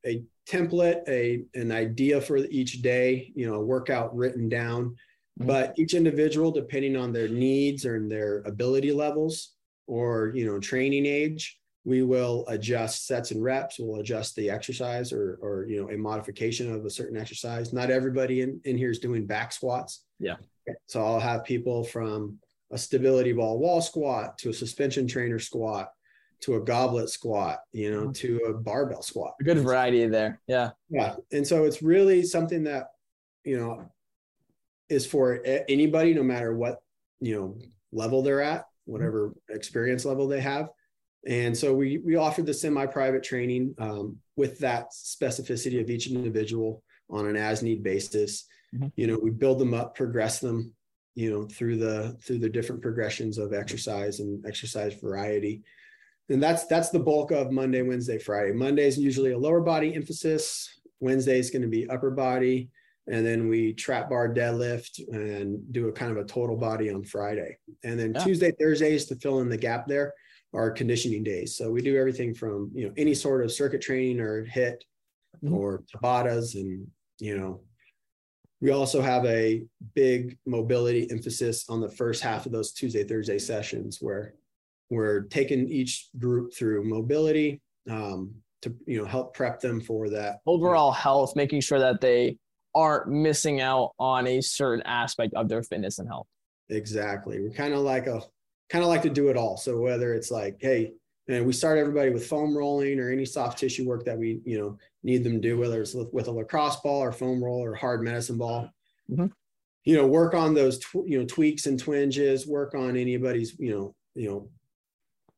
[0.06, 4.96] a template a an idea for each day you know a workout written down
[5.40, 5.46] Mhm.
[5.46, 9.54] but each individual depending on their needs or their ability levels
[9.86, 15.12] or you know training age we will adjust sets and reps we'll adjust the exercise
[15.12, 18.90] or or you know a modification of a certain exercise not everybody in, in here
[18.90, 20.36] is doing back squats Yeah.
[20.86, 22.38] so i'll have people from
[22.70, 25.90] a stability ball wall squat to a suspension trainer squat
[26.40, 28.12] to a goblet squat you know mm-hmm.
[28.12, 30.40] to a barbell squat A good variety there.
[30.46, 30.70] Yeah.
[30.90, 31.16] yeah.
[31.32, 32.88] And so it's really something that,
[33.44, 33.90] you know,
[34.88, 36.82] is for anybody, no matter what,
[37.20, 37.58] you know,
[37.92, 40.68] level they're at, whatever experience level they have.
[41.26, 46.82] And so we, we offer the semi-private training um, with that specificity of each individual
[47.08, 48.44] on an as need basis.
[48.74, 48.92] Mhm.
[48.96, 50.72] You know, we build them up, progress them,
[51.14, 55.62] you know, through the, through the different progressions of exercise and exercise variety
[56.28, 58.52] and that's that's the bulk of Monday, Wednesday, Friday.
[58.52, 60.80] Monday is usually a lower body emphasis.
[61.00, 62.70] Wednesday is going to be upper body,
[63.06, 67.04] and then we trap bar deadlift and do a kind of a total body on
[67.04, 67.58] Friday.
[67.82, 68.24] And then Yeah.
[68.24, 70.14] Tuesday, Thursdays to fill in the gap there
[70.54, 71.56] are conditioning days.
[71.56, 74.76] So we do everything from you know any sort of circuit training or HIIT
[75.42, 75.52] Mhm.
[75.52, 76.86] or Tabatas, and
[77.18, 77.60] you know
[78.60, 79.64] we also have a
[79.94, 84.34] big mobility emphasis on the first half of those Tuesday, Thursday sessions where
[84.90, 90.38] we're taking each group through mobility um, to you know help prep them for that
[90.46, 92.38] Overall health, making sure that they
[92.74, 96.26] aren't missing out on a certain aspect of their fitness and health.
[96.70, 98.22] exactly we're kind of like a
[98.74, 100.92] kind of like to do it all so whether it's like hey
[101.28, 104.58] and we start everybody with foam rolling or any soft tissue work that we you
[104.58, 107.62] know need them to do whether it's with, with a lacrosse ball or foam roll
[107.64, 108.68] or hard medicine ball
[109.08, 109.30] Mhm.
[109.84, 113.70] you know work on those tw- you know tweaks and twinges work on anybody's you
[113.70, 114.48] know you know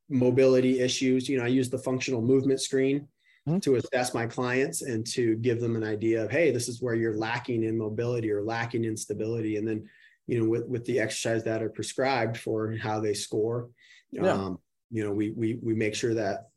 [0.09, 3.07] mobility issues you know i use the functional movement screen
[3.47, 3.61] Mhm.
[3.61, 6.95] to assess my clients and to give them an idea of hey this is where
[6.95, 9.87] you're lacking in mobility or lacking in stability and then
[10.27, 13.69] you know with with the exercise that are prescribed for how they score
[14.11, 14.33] Yeah.
[14.33, 14.59] um
[14.91, 16.49] you know we we we make sure that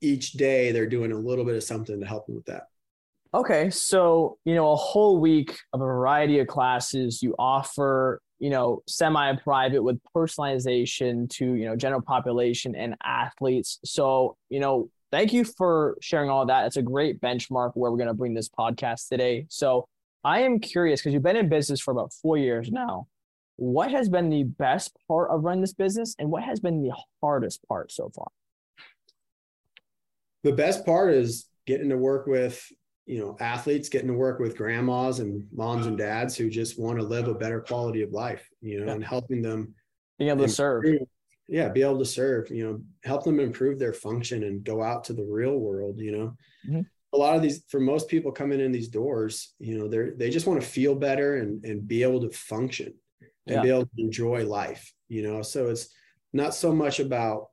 [0.00, 2.64] each day they're doing a little bit of something to help them with that
[3.34, 8.50] Okay, so you know, a whole week of a variety of classes you offer, you
[8.50, 13.78] know, semi-private with personalization to, you know, general population and athletes.
[13.86, 16.66] So, you know, thank you for sharing all that.
[16.66, 19.46] It's a great benchmark where we're going to bring this podcast today.
[19.48, 19.86] So,
[20.24, 23.08] I am curious because you've been in business for about 4 years now.
[23.56, 26.92] What has been the best part of running this business and what has been the
[27.20, 28.28] hardest part so far?
[30.44, 32.66] the best part is getting to work with
[33.06, 36.98] you know athletes getting to work with grandmas and moms and dads who just want
[36.98, 38.92] to live a better quality of life you know Yeah.
[38.94, 39.72] and helping them
[40.18, 40.84] Being able to serve.
[41.46, 45.04] yeah be able to serve you know help them improve their function and go out
[45.04, 46.36] to the real world you know
[46.68, 46.86] Mhm.
[47.12, 50.30] A lot of these for most people coming in these doors you know they're they
[50.30, 52.94] just want to feel better and and be able to function
[53.46, 53.62] and Yeah.
[53.62, 55.88] be able to enjoy life you know so it's
[56.32, 57.48] not so much about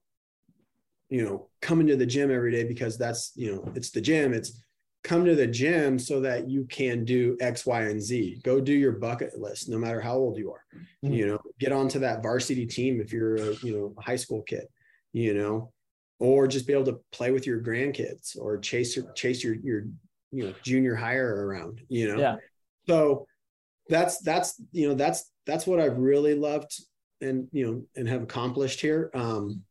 [1.09, 4.33] you know coming to the gym every day because that's you know it's the gym
[4.33, 4.63] it's
[5.03, 8.41] come to the gym so that you can do X, Y, and Z.
[8.43, 10.63] Go do your bucket list, no matter how old you are.
[11.05, 11.15] Mhm.
[11.15, 14.41] You know, get onto that varsity team if you're a you know a high school
[14.41, 14.65] kid.
[15.13, 15.71] You know,
[16.19, 19.83] or just be able to play with your grandkids or chase your chase your your
[20.31, 21.81] you know junior hire around.
[21.87, 22.35] You know, Yeah.
[22.87, 23.25] so
[23.87, 26.71] that's that's you know that's that's what I've really loved
[27.21, 29.09] and you know and have accomplished here.
[29.13, 29.63] Um,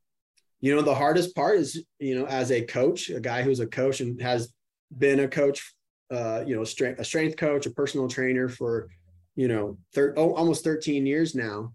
[0.61, 3.67] you know, the hardest part is you know as a coach, a guy who's a
[3.67, 4.53] coach and has
[4.97, 5.75] been a coach,
[6.11, 8.89] uh, you know, strength a strength coach, a personal trainer for
[9.37, 11.73] you know thir- oh, almost 13 years now.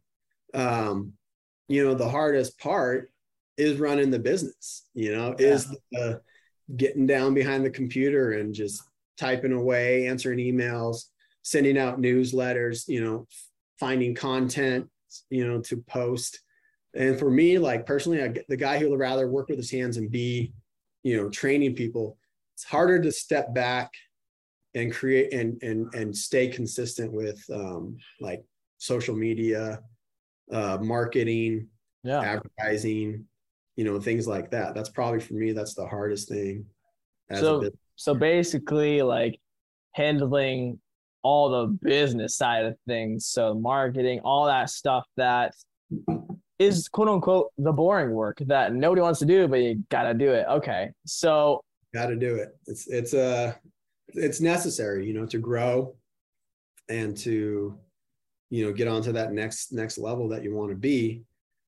[0.54, 1.14] Um,
[1.70, 3.10] you know, the hardest part
[3.58, 4.88] is running the business.
[4.94, 6.22] You know, is the
[6.76, 8.84] getting down behind the computer and just
[9.18, 11.06] typing away, answering emails,
[11.44, 13.28] sending out newsletters, you know,
[13.80, 14.88] finding content,
[15.30, 16.40] you know, to post.
[16.96, 19.98] And for me, like personally, I, the guy who would rather work with his hands
[19.98, 20.54] and be,
[21.04, 22.18] you know, training people,
[22.56, 23.92] it's harder to step back
[24.76, 28.44] and create and and and stay consistent with um, like
[28.78, 29.82] social media,
[30.52, 31.68] uh, marketing,
[32.04, 32.22] Yeah.
[32.22, 33.26] advertising,
[33.76, 34.76] you know, things like that.
[34.76, 36.66] That's probably for me, that's the hardest thing.
[37.30, 37.70] As So- a.
[37.96, 39.40] So basically, like
[39.92, 40.80] handling
[41.22, 45.54] all the business side of things, so marketing, all that stuff that
[46.60, 50.32] is quote unquote the boring work that nobody wants to do, but you gotta do
[50.32, 50.46] it.
[50.50, 51.62] Okay, so
[51.94, 52.58] got to do it.
[52.66, 53.54] It's it's uh
[54.10, 55.96] it's necessary, you know, to grow
[56.90, 57.78] and to
[58.50, 61.24] you know get onto that next next level that you want to be.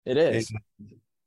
[0.05, 0.51] it is.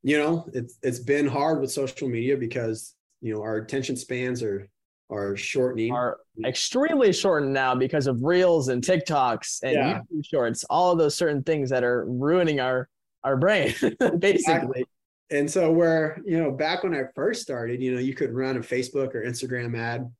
[0.02, 4.42] You know, it's it's been hard with social media because you know our attention spans
[4.42, 4.68] are
[5.11, 5.92] are shortening.
[5.92, 10.00] Are extremely shortened now because of reels and TikToks and Yeah.
[10.12, 12.88] YouTube shorts, all of those certain things that are ruining our
[13.24, 14.30] our brain, basically.
[14.30, 14.84] Exactly.
[15.30, 18.56] And so where, you know, back when I first started, you know, you could run
[18.56, 20.11] a Facebook or Instagram ad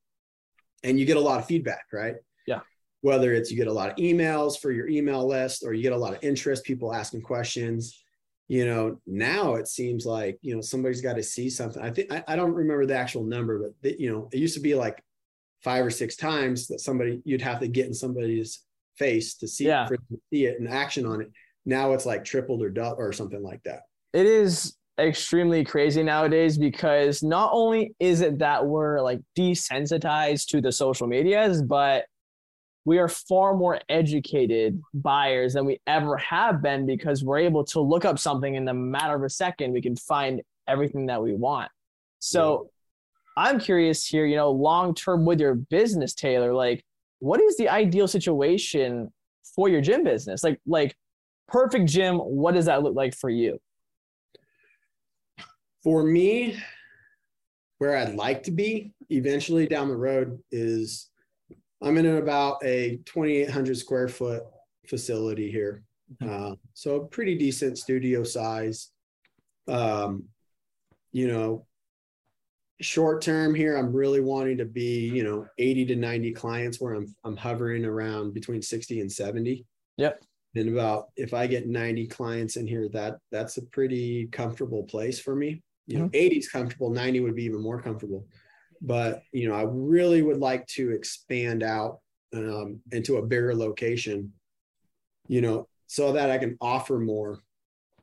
[0.83, 2.15] and you get a lot of feedback, right?
[2.45, 2.59] Yeah.
[3.01, 5.93] Whether it's you get a lot of emails for your email list or you get
[5.93, 8.03] a lot of interest, people asking questions.
[8.49, 11.81] You know, now it seems like, you know, somebody's got to see something.
[11.81, 14.55] I think I, I don't remember the actual number, but the, you know, it used
[14.55, 15.01] to be like
[15.63, 18.63] five or six times that somebody you'd have to get in somebody's
[18.97, 19.87] face to see, Yeah.
[19.87, 19.97] to
[20.33, 21.31] see it and action on it.
[21.65, 23.81] Now it's like tripled or double or something like that.
[24.13, 30.59] it is extremely crazy nowadays because not only is it that we're like desensitized to
[30.59, 32.05] the social medias, but
[32.89, 37.79] we are far more educated buyers than we ever have been because we're able to
[37.79, 39.73] look up something in the matter of a second.
[39.73, 41.69] We can find everything that we want.
[42.17, 42.71] So
[43.37, 46.83] I'm curious here, you know, long term with your business, Taylor, like
[47.19, 49.13] what is the ideal situation
[49.55, 50.43] for your gym business?
[50.43, 50.95] Like, like
[51.47, 53.59] perfect gym, what does that look like for you?
[55.83, 56.57] for me
[57.77, 61.08] where i'd like to be eventually down the road is
[61.81, 64.43] i'm in about a 2800 square foot
[64.87, 65.83] facility here.
[66.27, 68.89] Uh, so a pretty decent studio size.
[69.67, 70.23] Um,
[71.11, 71.65] you know
[72.81, 76.93] short term here i'm really wanting to be you know 80 to 90 clients where
[76.93, 79.65] i'm i'm hovering around between 60 and 70
[79.97, 80.23] Yep.
[80.55, 85.19] and about if i get 90 clients in here that that's a pretty comfortable place
[85.19, 85.61] for me.
[85.87, 88.25] You know 80 is comfortable 90 would be even more comfortable
[88.81, 91.99] but you know i really would like to expand out
[92.33, 94.31] um, into a bigger location
[95.27, 97.39] you know so that i can offer more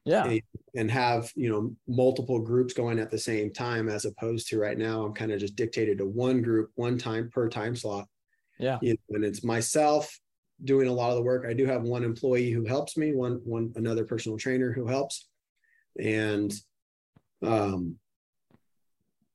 [0.04, 0.24] Yeah.
[0.24, 0.42] and,
[0.74, 4.78] and have you know multiple groups going at the same time as opposed to right
[4.78, 8.06] now i'm kind of just dictated to one group one time per time slot
[8.58, 8.78] Yeah.
[8.82, 10.18] you know, and it's myself
[10.64, 13.40] doing a lot of the work i do have one employee who helps me one
[13.44, 15.28] one another personal trainer who helps
[15.98, 16.52] and
[17.42, 17.96] um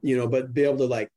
[0.02, 1.10] you know but be able to like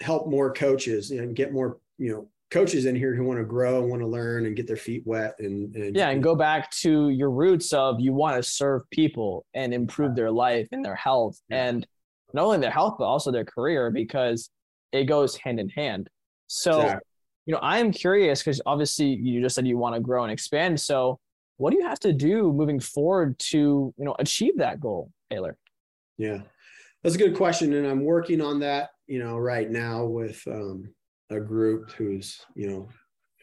[0.00, 3.80] help more coaches and get more you know coaches in here who want to grow
[3.80, 6.08] and want to learn and get their feet wet and, and Yeah.
[6.08, 10.30] And go back to your roots of you want to serve people and improve their
[10.30, 11.66] life and their health Yeah.
[11.66, 11.86] and
[12.32, 14.48] not only their health, but also their career because
[14.92, 16.08] it goes hand in hand.
[16.46, 17.00] So, Exactly.
[17.44, 20.32] you know, I am curious because obviously you just said you want to grow and
[20.32, 20.80] expand.
[20.80, 21.18] So,
[21.58, 25.58] what do you have to do moving forward to, you know, achieve that goal, Taylor?
[26.16, 26.40] Yeah,
[27.02, 28.90] that's a good question, and I'm working on that.
[29.06, 30.92] You know, right now with um,
[31.30, 32.68] a group who's you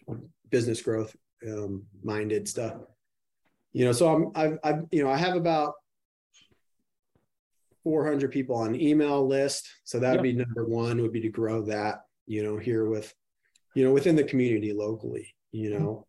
[0.08, 1.16] know business growth
[1.48, 2.76] um, minded stuff.
[3.74, 5.74] You know, so I'm I've, I've you know I have about
[7.84, 9.70] 400 people on email list.
[9.84, 12.02] So that would be number one would be to grow that.
[12.28, 13.14] You know, here with
[13.76, 15.34] you know within the community locally.
[15.52, 16.08] You know,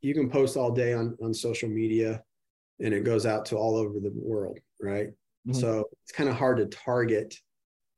[0.00, 2.22] you can post all day on on social media,
[2.80, 5.08] and it goes out to all over the world, right?
[5.46, 5.56] Mhm.
[5.56, 7.34] So it's kind of hard to target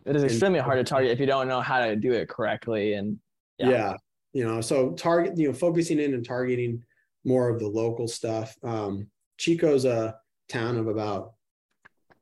[0.07, 2.28] It is And- extremely hard to target if you don't know how to do it
[2.28, 2.95] correctly.
[2.95, 3.18] And
[3.59, 3.68] Yeah.
[3.70, 3.97] yeah.
[4.32, 6.82] you know so target you know focusing in and targeting
[7.24, 10.16] more of the local stuff um chico's a
[10.49, 11.34] town of about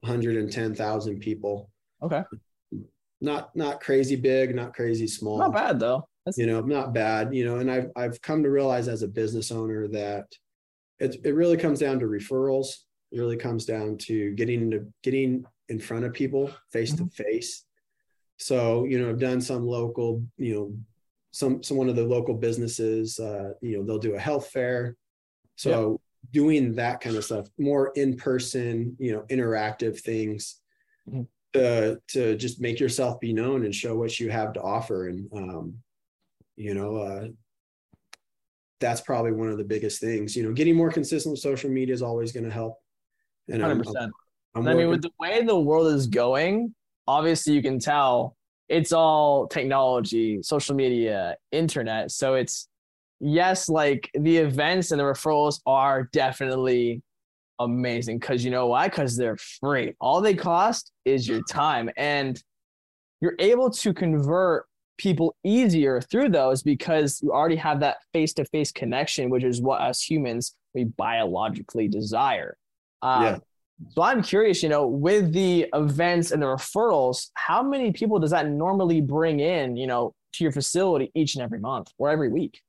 [0.03, 1.71] 110000 people
[2.03, 2.23] okay,
[3.21, 6.03] not not crazy big not crazy small not bad though.
[6.25, 9.09] That's you know not bad you know and i've i've come to realize as a
[9.09, 10.27] business owner that
[10.99, 12.69] it, it really comes down to referrals
[13.11, 17.65] it really comes down to getting into getting in front of people face to face.
[18.37, 20.77] So you know i've done some local you know
[21.33, 24.97] some some one of the local businesses uh you know they'll do a health fair.
[25.57, 26.01] So
[26.33, 30.61] doing that kind of stuff more in person you know interactive things
[31.09, 31.27] Mhm.
[31.55, 35.09] to to just make yourself be known and show what you have to offer.
[35.09, 35.79] And um
[36.57, 37.29] you know uh
[38.81, 41.95] that's probably one of the biggest things you know getting more consistent with social media
[41.95, 42.79] is always going to help
[43.49, 44.13] and I'm, Hundred percent.
[44.55, 46.75] I'm I mean, with the way the world is going,
[47.07, 48.37] obviously you can tell
[48.69, 52.11] it's all technology, social media, internet.
[52.11, 52.69] So it's
[53.21, 57.03] yes, like the events and the referrals are definitely
[57.59, 58.89] amazing because you know why?
[58.89, 59.95] Because they're free.
[60.01, 62.43] All they cost is your time, and
[63.21, 64.67] you're able to convert
[64.99, 70.03] people easier through those because you already have that face-to-face connection, which is what us
[70.03, 72.57] humans we biologically desire.
[73.03, 73.39] Um, Yeah.
[73.91, 78.33] So I'm curious, you know, with the events and the referrals, how many people does
[78.33, 82.29] that normally bring in, you know, to your facility each and every month or every
[82.29, 82.61] week?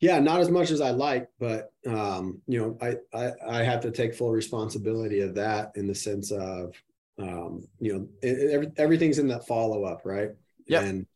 [0.00, 3.80] yeah not as much as i like but um you know I, I i have
[3.80, 6.72] to take full responsibility of that in the sense of
[7.18, 10.30] um you know it, every, everything's in that follow-up right
[10.68, 10.82] Yep.
[10.84, 11.06] and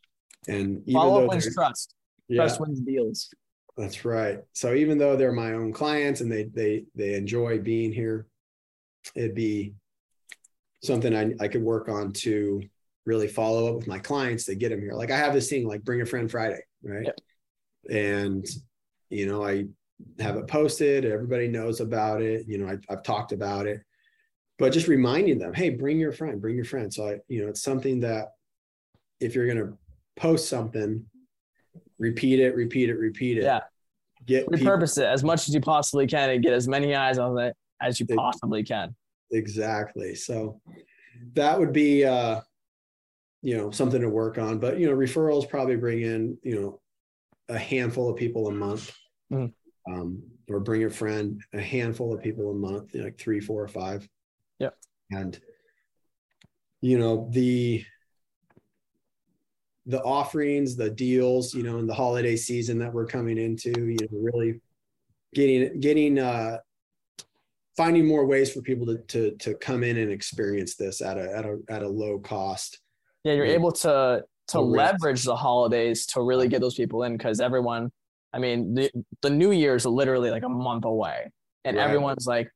[0.49, 1.95] and even Follow up wins trust.
[2.27, 3.31] yeah, Trust wins deals.
[3.77, 4.41] That's right.
[4.53, 8.27] So even though they're my own clients and they they they enjoy being here
[9.15, 9.75] it'd be
[10.83, 12.63] something i, I could work on to
[13.05, 14.93] really follow up with my clients to get them here.
[14.95, 17.07] Like i have this thing like bring a friend friday right?
[17.07, 17.21] Yep.
[17.91, 18.47] and
[19.11, 19.65] you know i
[20.19, 23.81] have it posted everybody knows about it you know I, i've talked about it.
[24.59, 26.93] But just reminding them hey bring your friend bring your friend.
[26.93, 28.33] So i you know it's something that
[29.21, 29.79] if you're going to
[30.17, 31.05] post something
[32.03, 33.61] repeat it repeat it repeat it Yeah.
[34.27, 37.17] get people- Repurpose it as much as you possibly can and get as many eyes
[37.19, 38.95] on it as you possibly can.
[39.31, 40.61] exactly so
[41.35, 42.41] that would be uh
[43.41, 46.81] you know something to work on but you know referrals probably bring in you know
[47.49, 48.93] a handful of people a month
[49.33, 49.53] Mhm.
[49.91, 53.41] um or bring a friend a handful of people a month you know, like three
[53.41, 54.07] four or five
[54.59, 54.71] Yeah.
[55.11, 55.41] and
[56.81, 57.85] you know the
[59.87, 63.97] the offerings the deals you know in the holiday season that we're coming into you
[64.01, 64.61] know really
[65.35, 66.57] getting getting uh
[67.77, 71.37] finding more ways for people to to to come in and experience this at a
[71.37, 72.81] at a at a low cost.
[73.25, 77.41] Yeah, you're able to to leverage the holidays to really get those people in because
[77.41, 77.91] everyone,
[78.33, 78.91] I mean, the
[79.23, 81.31] the New Year is literally like a month away,
[81.65, 81.85] and Right.
[81.85, 82.51] everyone's like,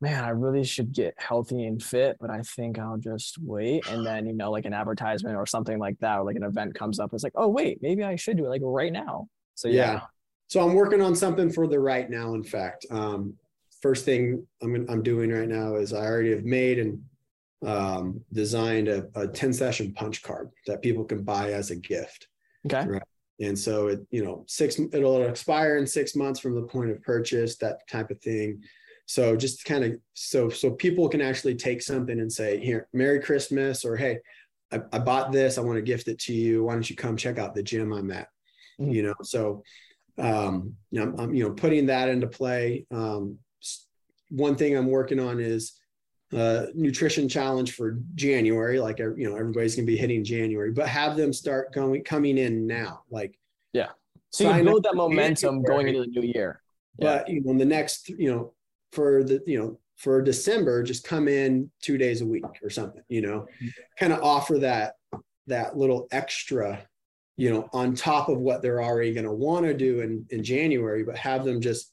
[0.00, 4.04] "Man, I really should get healthy and fit, but I think I'll just wait." And
[4.04, 7.00] then you know, like an advertisement or something like that, or like an event comes
[7.00, 9.74] up, it's like, "Oh wait, maybe I should do it like right now." So yeah,
[9.74, 10.00] Yeah.
[10.48, 12.34] So I'm working on something for the right now.
[12.34, 13.34] In fact, um,
[13.82, 17.02] first thing I'm I'm doing right now is I already have made and
[17.66, 22.28] um, designed a, a 10 session punch card that people can buy as a gift.
[22.66, 22.86] okay,
[23.40, 27.02] And so it, you know, six it'll expire in six months from the point of
[27.02, 28.62] purchase, that type of thing.
[29.08, 33.20] So just kind of so so people can actually take something and say, here, Merry
[33.20, 34.18] Christmas, or hey,
[34.70, 36.64] I, I bought this, I want to gift it to you.
[36.64, 38.28] Why don't you come check out the gym I'm at?
[38.78, 38.92] Mhm.
[38.92, 39.62] You know, so
[40.18, 42.84] um, you know, I'm, you know putting that into play.
[42.90, 43.38] Um,
[44.28, 45.72] one thing I'm working on is
[46.36, 48.78] uh nutrition challenge for January.
[48.78, 52.66] Like you know, everybody's gonna be hitting January, but have them start going coming in
[52.66, 53.04] now.
[53.10, 53.38] Like
[53.72, 53.88] yeah,
[54.28, 56.60] so you build that momentum going into the new year.
[56.98, 57.04] Yeah.
[57.06, 58.52] but you know, in the next, you know,
[58.92, 63.02] for the, you know, for December, just come in two days a week or something,
[63.08, 63.46] you know,
[63.98, 64.94] kind of offer that,
[65.46, 66.86] that little extra,
[67.36, 70.44] you know, on top of what they're already going to want to do in, in
[70.44, 71.92] January, but have them just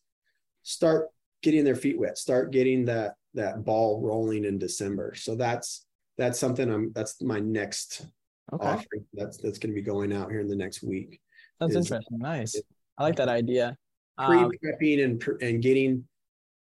[0.64, 1.08] start
[1.42, 5.16] getting their feet wet, start getting that, that ball rolling in December.
[5.16, 5.86] So that's,
[6.18, 8.06] that's something I'm, that's my next
[8.54, 9.06] Okay, offering.
[9.14, 11.20] That's, that's going to be going out here in the next week.
[11.60, 12.20] that's is- interesting.
[12.20, 12.56] Nice.
[12.98, 13.76] I like that idea.
[14.18, 16.08] Um, pre-prepping and and getting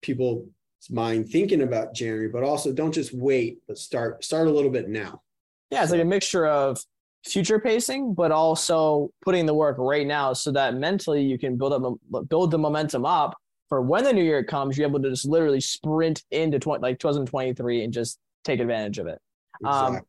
[0.04, 0.46] people's
[0.90, 4.88] mind thinking about January, but also don't just wait, but start start a little bit
[4.88, 5.22] now.
[5.70, 6.78] Yeah, it's like a mixture of
[7.24, 11.72] future pacing, but also putting the work right now so that mentally you can build
[11.72, 13.34] up build the momentum up
[13.68, 14.76] for when the new year comes.
[14.76, 19.06] You're able to just literally sprint into 20, like 2023 and just take advantage of
[19.06, 19.18] it.
[19.64, 20.00] Um,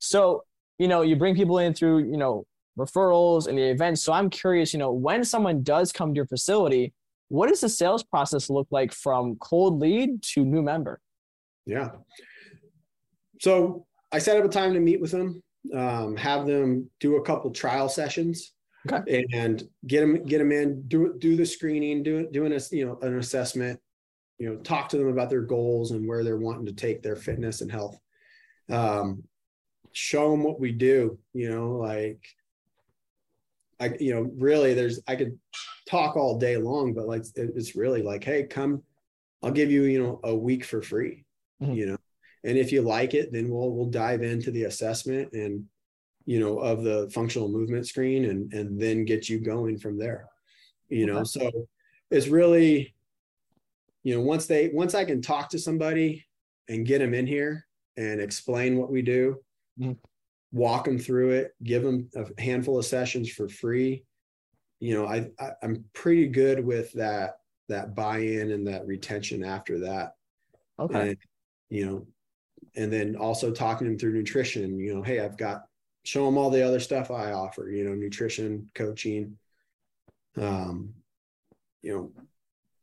[0.00, 0.44] So,
[0.78, 2.44] you know, you bring people in through, you know,
[2.78, 4.02] referrals and the events.
[4.02, 6.92] So I'm curious, you know, when someone does come to your facility,
[7.30, 11.00] what does the sales process look like from cold lead to new member?
[11.64, 11.90] Yeah.
[13.40, 15.40] So I set up a time to meet with them,
[15.72, 18.52] um, have them do a couple trial sessions,
[18.90, 19.24] okay.
[19.32, 22.98] and get them get them in, do do the screening, do doing a you know
[23.00, 23.78] an assessment,
[24.38, 27.16] you know, talk to them about their goals and where they're wanting to take their
[27.16, 27.96] fitness and health.
[28.68, 29.22] Um,
[29.92, 32.20] show them what we do, you know, like
[33.80, 35.38] I, you know, really there's, I could
[35.88, 38.82] talk all day long, but like, it's really like, Hey, come,
[39.42, 41.24] I'll give you, you know, a week for free,
[41.62, 41.72] mm-hmm.
[41.72, 41.96] you know,
[42.44, 45.64] and if you like it, then we'll, we'll dive into the assessment and,
[46.26, 50.28] you know, of the functional movement screen and, and then get you going from there,
[50.88, 51.18] you know?
[51.18, 51.24] Okay.
[51.24, 51.50] So
[52.10, 52.94] it's really,
[54.02, 56.26] you know, once they, once I can talk to somebody
[56.68, 57.66] and get them in here
[57.96, 59.36] and explain what we do,
[59.78, 59.92] mm-hmm
[60.52, 64.04] walk them through it, give them a handful of sessions for free.
[64.80, 67.36] You know, I, I am pretty good with that
[67.68, 70.14] that buy-in and that retention after that.
[70.78, 71.10] Okay.
[71.10, 71.16] And,
[71.68, 72.06] you know,
[72.74, 74.78] and then also talking them through nutrition.
[74.78, 75.66] You know, hey, I've got
[76.04, 77.70] show them all the other stuff I offer.
[77.70, 79.36] You know, nutrition, coaching,
[80.36, 80.94] um,
[81.82, 82.24] you know,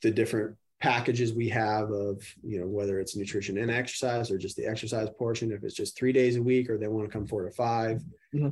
[0.02, 4.56] the different packages we have of you know whether it's nutrition and exercise or just
[4.56, 7.26] the exercise portion if it's just three days a week or they want to come
[7.26, 8.04] four to 5
[8.36, 8.50] mm-hmm.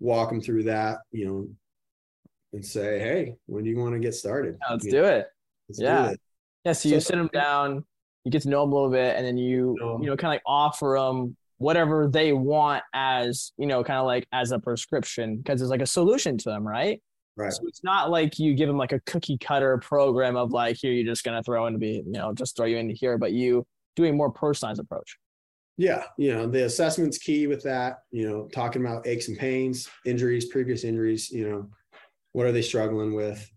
[0.00, 1.46] walk them through that you know
[2.54, 5.26] and say hey when do you want to get started yeah, let's do know, it
[5.76, 6.20] yeah it.
[6.64, 7.84] yeah so you so, sit them down
[8.24, 10.36] you get to know them a little bit and then you you know kind of
[10.36, 15.36] like offer them whatever they want as you know kind of like as a prescription
[15.36, 17.02] because it's like a solution to them right
[17.36, 17.52] Right.
[17.52, 20.92] So it's not like you give them like a cookie cutter program of like here
[20.92, 23.32] you're just gonna throw in to be you know just throw you into here, but
[23.32, 23.66] you
[23.96, 25.16] doing more personalized approach.
[25.78, 28.00] Yeah, you know the assessment's key with that.
[28.10, 31.30] You know, talking about aches and pains, injuries, previous injuries.
[31.30, 31.70] You know,
[32.32, 33.50] what are they struggling with?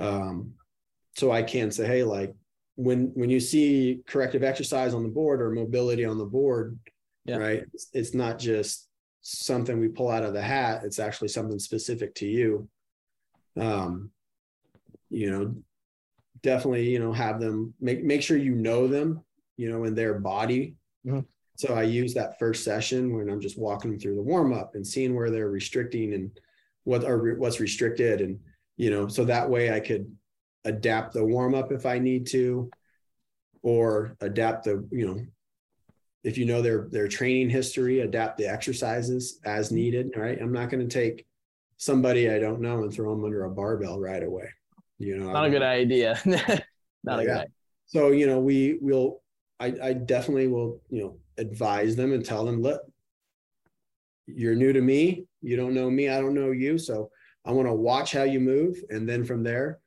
[0.00, 0.54] Um,
[1.16, 2.34] so I can say, hey, like
[2.76, 6.78] when when you see corrective exercise on the board or mobility on the board,
[7.26, 7.36] yeah.
[7.36, 7.64] right?
[7.74, 8.88] It's, it's not just
[9.20, 10.84] something we pull out of the hat.
[10.84, 12.66] It's actually something specific to you
[13.60, 14.10] um,
[15.10, 15.54] you know,
[16.42, 19.22] definitely, you know, have them make make sure you know them,
[19.56, 20.76] you know, in their body.
[21.06, 21.20] Mm-hmm.
[21.56, 24.74] So I use that first session when I'm just walking them through the warm up
[24.74, 26.30] and seeing where they're restricting and
[26.84, 28.38] what are what's restricted, and
[28.76, 30.14] you know, so that way I could
[30.64, 32.70] adapt the warm up if I need to,
[33.64, 35.20] or adapt the you know
[36.22, 39.76] if you know their their training history adapt the exercises as mm-hmm.
[39.76, 41.26] needed right i'm not going to take
[41.76, 44.48] somebody I don't know and throw them under a barbell right away.
[44.98, 46.20] You know, not a good idea.
[46.24, 47.46] not a good idea.
[47.86, 49.22] So, you know, we will,
[49.60, 52.80] I, I definitely will, you know, advise them and tell them, look,
[54.26, 55.26] you're new to me.
[55.42, 56.08] You don't know me.
[56.08, 56.78] I don't know you.
[56.78, 57.10] So
[57.44, 58.82] I want to watch how you move.
[58.88, 59.80] And then from there,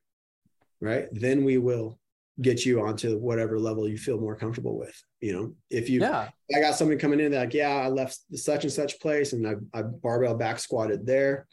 [0.80, 2.00] right, then we will
[2.40, 4.96] get you onto whatever level you feel more comfortable with.
[5.22, 8.64] You know, if you, yeah, I got somebody coming in like, yeah, I left such
[8.64, 11.48] and such place and I, I barbell back squatted there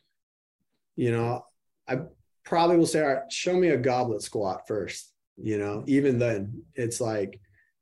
[0.97, 1.45] you know,
[1.89, 2.01] I
[2.45, 5.13] probably will say, all right, show me a goblet squat first.
[5.37, 7.41] You know, even then, it's like,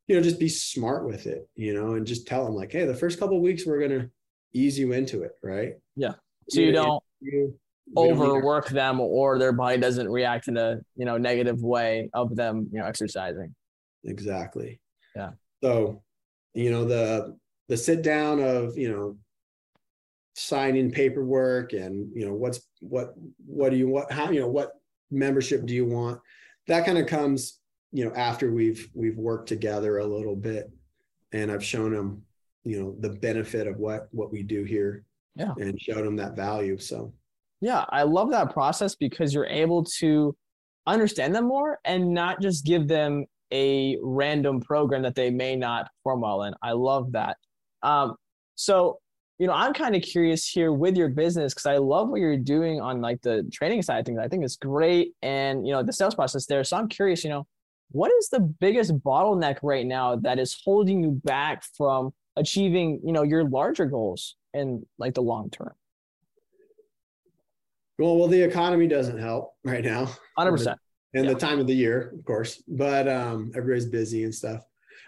[0.08, 2.86] you know, just be smart with it, you know, and just tell them like, hey,
[2.86, 4.08] the first couple weeks we're gonna
[4.52, 5.74] ease you into it, right?
[5.96, 6.14] Yeah.
[6.48, 7.58] So you, you don't you,
[7.96, 12.34] overwork don't them or their body doesn't react in a you know negative way of
[12.34, 13.54] them, you know, exercising.
[14.04, 14.80] Exactly.
[15.14, 15.30] Yeah.
[15.62, 16.02] So,
[16.54, 17.36] you know, the
[17.68, 19.16] the sit down of, you know,
[20.34, 23.14] signing paperwork and you know what's what
[23.44, 24.72] what do you what how you know what
[25.10, 26.20] membership do you want?
[26.68, 27.60] That kind of comes
[27.92, 30.70] you know after we've we've worked together a little bit
[31.32, 32.22] and i've shown them
[32.64, 35.04] you know the benefit of what what we do here
[35.36, 35.52] yeah.
[35.58, 37.12] and showed them that value so.
[37.60, 40.34] Yeah i love that process because you're able to
[40.86, 45.88] understand them more and not just give them a random program that they may not
[46.02, 46.54] perform well in.
[46.62, 47.36] I love that.
[47.82, 48.16] Um,
[48.54, 48.98] so
[49.42, 52.36] you know, I'm kind of curious here with your business because I love what you're
[52.36, 54.20] doing on like the training side of things.
[54.20, 56.62] I think it's great, and you know, the sales process there.
[56.62, 57.48] So I'm curious, you know,
[57.90, 63.10] what is the biggest bottleneck right now that is holding you back from achieving, you
[63.10, 65.74] know, your larger goals in like the long term?
[67.98, 70.08] Well, well, the economy doesn't help right now.
[70.38, 70.78] Hundred percent.
[71.14, 71.32] And yeah.
[71.32, 74.62] the time of the year, of course, but um, everybody's busy and stuff.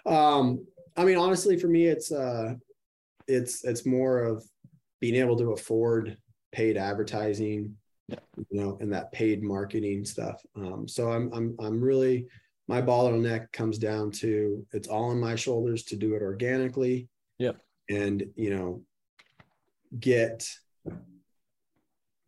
[0.07, 0.67] Um,
[0.97, 2.55] I mean, honestly, for me, it's uh,
[3.27, 4.45] it's it's more of
[5.01, 6.17] being able to afford
[6.53, 7.77] paid advertising,
[8.09, 8.19] yeah.
[8.37, 10.41] you know, and that paid marketing stuff.
[10.57, 12.27] Um, so I'm I'm I'm really
[12.69, 17.09] my bottleneck comes down to it's all on my shoulders to do it organically.
[17.39, 17.61] Yep.
[17.91, 18.83] And you know,
[20.01, 20.49] get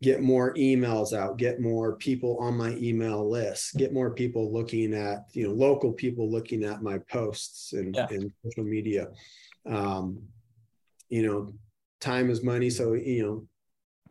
[0.02, 4.92] get more emails out get more people on my email list get more people looking
[4.92, 8.06] at you know local people looking at my posts and, Yeah.
[8.10, 9.08] and social media
[9.64, 10.20] um
[11.08, 11.52] you know
[12.00, 12.70] time is money.
[12.70, 13.48] So you know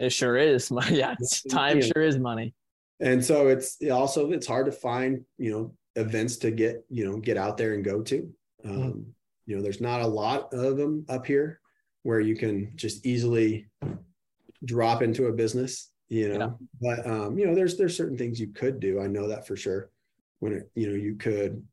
[0.05, 0.71] It sure is.
[0.89, 1.15] Yeah,
[1.49, 1.85] time Yeah.
[1.93, 2.53] sure is money.
[2.99, 7.17] and so it's also it's hard to find you know events to get you know
[7.19, 8.29] get out there and go to.
[8.63, 9.05] Um
[9.45, 11.59] you know there's not a lot of them up here
[12.03, 13.67] where you can just easily
[14.63, 16.57] drop into a business you know.
[16.81, 18.99] But um you know there's there's certain things you could do.
[19.01, 19.89] I know that for sure.
[20.39, 21.63] When it you know you could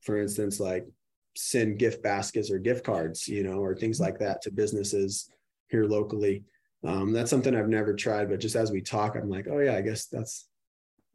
[0.00, 0.86] for instance like
[1.34, 5.30] send gift baskets or gift cards you know or things like that to businesses
[5.68, 6.44] here locally
[6.84, 9.76] um, that's something I've never tried, but just as we talk, I'm like, oh yeah,
[9.76, 10.48] I guess that's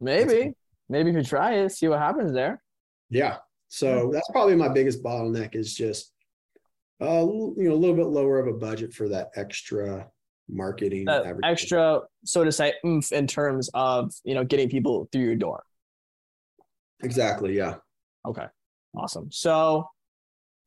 [0.00, 0.54] Maybe,
[0.88, 2.62] maybe if you try it, see what happens there.
[3.10, 3.36] yeah.
[3.68, 6.12] So that's probably my biggest bottleneck is just
[7.02, 10.08] uh you know a little bit lower of a budget for that extra
[10.48, 15.24] marketing That extra, so to say, oomph in terms of you know getting people through
[15.24, 15.62] your door.
[17.02, 17.74] exactly yeah
[18.26, 18.46] Okay,
[18.96, 19.28] awesome.
[19.30, 19.86] So,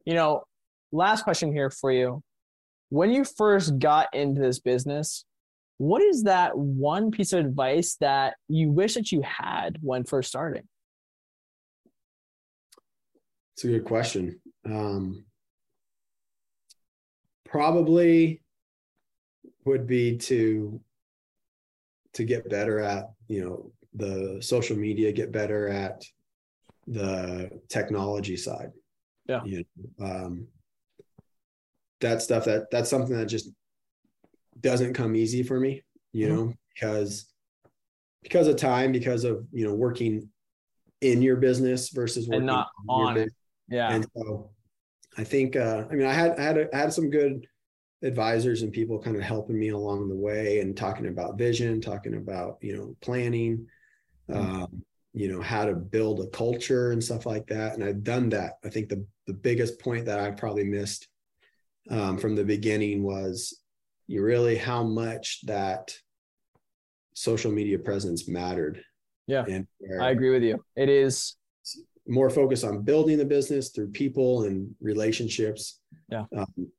[0.06, 0.44] you know,
[0.92, 2.24] last question here for you.
[2.90, 5.26] When you first got into this business,
[5.78, 10.30] what is that one piece of advice that you wish that you had when first
[10.30, 10.68] starting?
[13.62, 15.24] it's a good question um
[17.46, 18.42] probably
[19.66, 20.82] would be to
[22.14, 26.04] to get better at you know the social media get better at
[26.88, 28.72] the technology side
[29.28, 29.42] Yeah.
[29.46, 29.64] you
[30.00, 30.48] know, um
[32.00, 33.50] that stuff that that's something that just
[34.60, 36.30] doesn't come easy for me you Mhm.
[36.36, 37.32] know because
[38.24, 40.30] because of time because of you know working
[41.02, 43.34] in your business versus working And not on it.
[43.68, 43.92] Yeah.
[43.92, 44.52] And so
[45.18, 47.48] I think, uh, I mean, I had, I had, I had some good
[48.04, 52.14] advisors and people kind of helping me along the way and talking about vision, talking
[52.16, 53.66] about, you know, planning,
[54.32, 54.84] um,
[55.14, 57.74] you know, how to build a culture and stuff like that.
[57.74, 58.54] And I've done that.
[58.64, 61.08] I think the, the biggest point that I probably missed
[61.90, 63.60] um, from the beginning was
[64.08, 65.94] you really how much that
[67.14, 68.82] social media presence mattered.
[69.28, 69.44] Yeah.
[69.48, 70.64] And where- I agree with you.
[70.76, 71.36] It is
[72.08, 76.26] more focused on building the business through people and relationships Yeah.
[76.36, 76.72] um,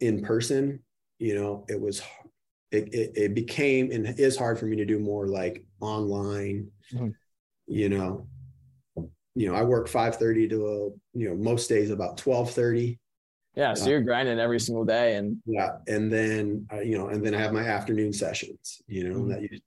[0.00, 0.80] in person
[1.18, 2.00] you know it was
[2.72, 7.12] it, it, it became and is hard for me to do more like online Mhm.
[7.66, 8.26] You know
[9.34, 12.98] you know i work 5.30 to uh, you know most days about 12.30
[13.56, 13.72] yeah.
[13.74, 17.34] So you're grinding every single day, and yeah and then uh, you know and then
[17.34, 19.28] i have my afternoon sessions you know Mhm.
[19.28, 19.60] that you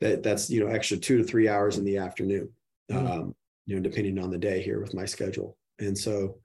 [0.00, 2.50] that that's you know extra two to three hours in the afternoon
[2.90, 3.08] Mhm.
[3.10, 3.34] um
[3.66, 6.38] you know depending on the day here with my schedule and so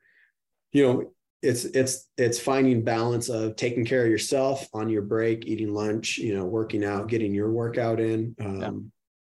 [0.73, 1.11] you know
[1.41, 6.17] it's it's it's finding balance of taking care of yourself on your break eating lunch
[6.17, 8.71] you know working out getting your workout in um Yeah.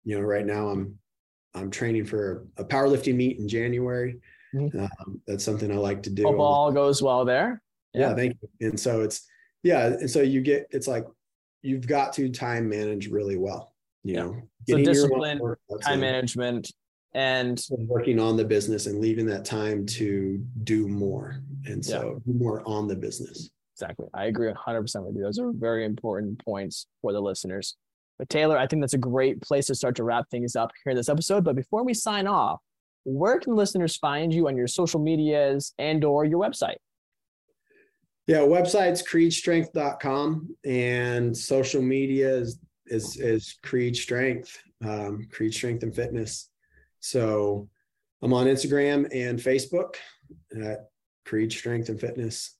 [0.05, 0.97] you know right now i'm
[1.55, 4.19] i'm training for a powerlifting meet in january
[4.53, 4.79] Mhm.
[4.99, 7.61] um, that's something i like to do hope all goes well there.
[7.93, 8.15] yeah, Yeah.
[8.15, 8.69] thank you.
[8.69, 9.25] And so it's
[9.63, 11.05] yeah, and so you get it's like
[11.61, 13.73] you've got to time manage really well.
[14.03, 14.21] You Yeah.
[14.23, 16.71] know, So discipline, workouts Time in, management,
[17.13, 21.41] and working on the business and leaving that time to do more.
[21.65, 23.49] And so do more on the business.
[23.73, 24.07] Exactly.
[24.13, 25.23] I agree 100% with you.
[25.23, 27.75] Those are very important points for the listeners.
[28.17, 30.91] But Taylor, I think that's a great place to start to wrap things up here
[30.91, 31.43] in this episode.
[31.43, 32.61] But before we sign off,
[33.03, 36.77] where can listeners find you on your social medias and or your website?
[38.27, 45.95] Yeah, website's creedstrength.com and social media is is is Creed Strength, um, Creed Strength and
[45.95, 46.49] Fitness.
[47.01, 47.69] So
[48.23, 49.95] I'm on Instagram and Facebook
[50.59, 50.89] at
[51.25, 52.55] Creed Strength and Fitness.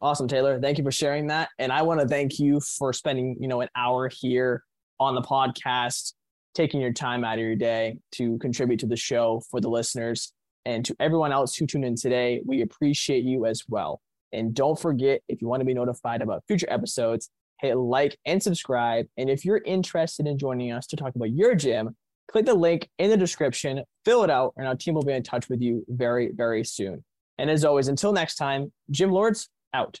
[0.00, 0.60] Awesome, Taylor.
[0.60, 1.48] Thank you for sharing that.
[1.58, 4.62] And I want to thank you for spending, you know, an hour here
[5.02, 6.12] on the podcast,
[6.54, 10.32] taking your time out of your day to contribute to the show for the listeners.
[10.64, 14.00] And to everyone else who tuned in today, we appreciate you as well.
[14.32, 17.30] And don't forget, if you want to be notified about future episodes,
[17.60, 19.06] hit like and subscribe.
[19.16, 21.96] And if you're interested in joining us to talk about your gym,
[22.30, 25.22] click the link in the description, fill it out, and our team will be in
[25.22, 27.04] touch with you very, very soon.
[27.38, 30.00] And as always, until next time, Gym Lords out.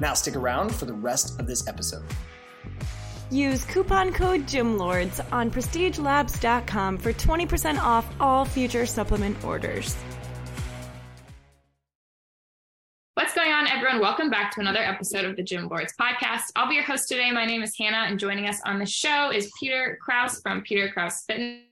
[0.00, 2.04] Now, stick around for the rest of this episode.
[3.30, 9.96] Use coupon code GYMLORDS on prestigelabs.com for 20% off all future supplement orders.
[13.14, 14.00] What's going on, everyone?
[14.00, 16.42] Welcome back to another episode of the Gym Lords podcast.
[16.54, 17.32] I'll be your host today.
[17.32, 20.90] My name is Hannah, and joining us on the show is Peter Kraus from Peter
[20.92, 21.62] Kraus Fitness,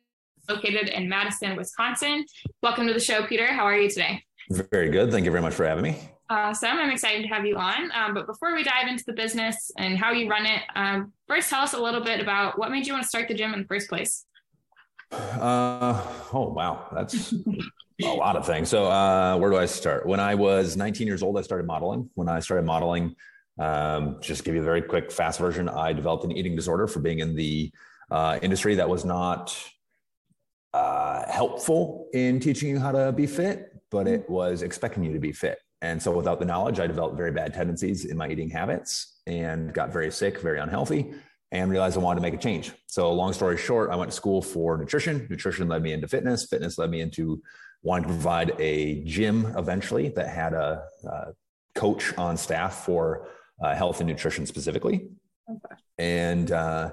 [0.48, 2.24] located in Madison, Wisconsin.
[2.62, 3.46] Welcome to the show, Peter.
[3.46, 4.24] How are you today?
[4.50, 5.10] Very good.
[5.10, 5.98] Thank you very much for having me.
[6.30, 6.78] Awesome.
[6.78, 7.90] I'm excited to have you on.
[7.92, 11.50] Um, but before we dive into the business and how you run it, um, first
[11.50, 13.60] tell us a little bit about what made you want to start the gym in
[13.60, 14.24] the first place.
[15.12, 16.88] Uh, oh, wow.
[16.92, 17.34] That's
[18.02, 18.68] a lot of things.
[18.68, 20.06] So, uh, where do I start?
[20.06, 22.10] When I was 19 years old, I started modeling.
[22.14, 23.14] When I started modeling,
[23.58, 25.68] um, just give you a very quick, fast version.
[25.68, 27.70] I developed an eating disorder for being in the
[28.10, 29.56] uh, industry that was not
[30.72, 35.20] uh, helpful in teaching you how to be fit, but it was expecting you to
[35.20, 35.58] be fit.
[35.80, 39.72] And so, without the knowledge, I developed very bad tendencies in my eating habits and
[39.72, 41.14] got very sick, very unhealthy,
[41.52, 42.72] and realized I wanted to make a change.
[42.86, 45.28] So, long story short, I went to school for nutrition.
[45.30, 46.44] Nutrition led me into fitness.
[46.44, 47.40] Fitness led me into
[47.82, 51.26] wanting to provide a gym eventually that had a, a
[51.76, 53.28] coach on staff for
[53.62, 55.08] uh, health and nutrition specifically.
[55.48, 55.74] Okay.
[55.98, 56.92] And uh,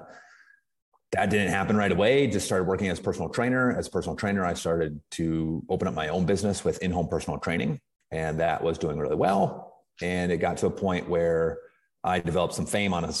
[1.12, 2.26] that didn't happen right away.
[2.26, 3.76] Just started working as personal trainer.
[3.76, 7.80] As personal trainer, I started to open up my own business with in-home personal training,
[8.10, 9.74] and that was doing really well.
[10.00, 11.58] And it got to a point where
[12.02, 13.12] I developed some fame on a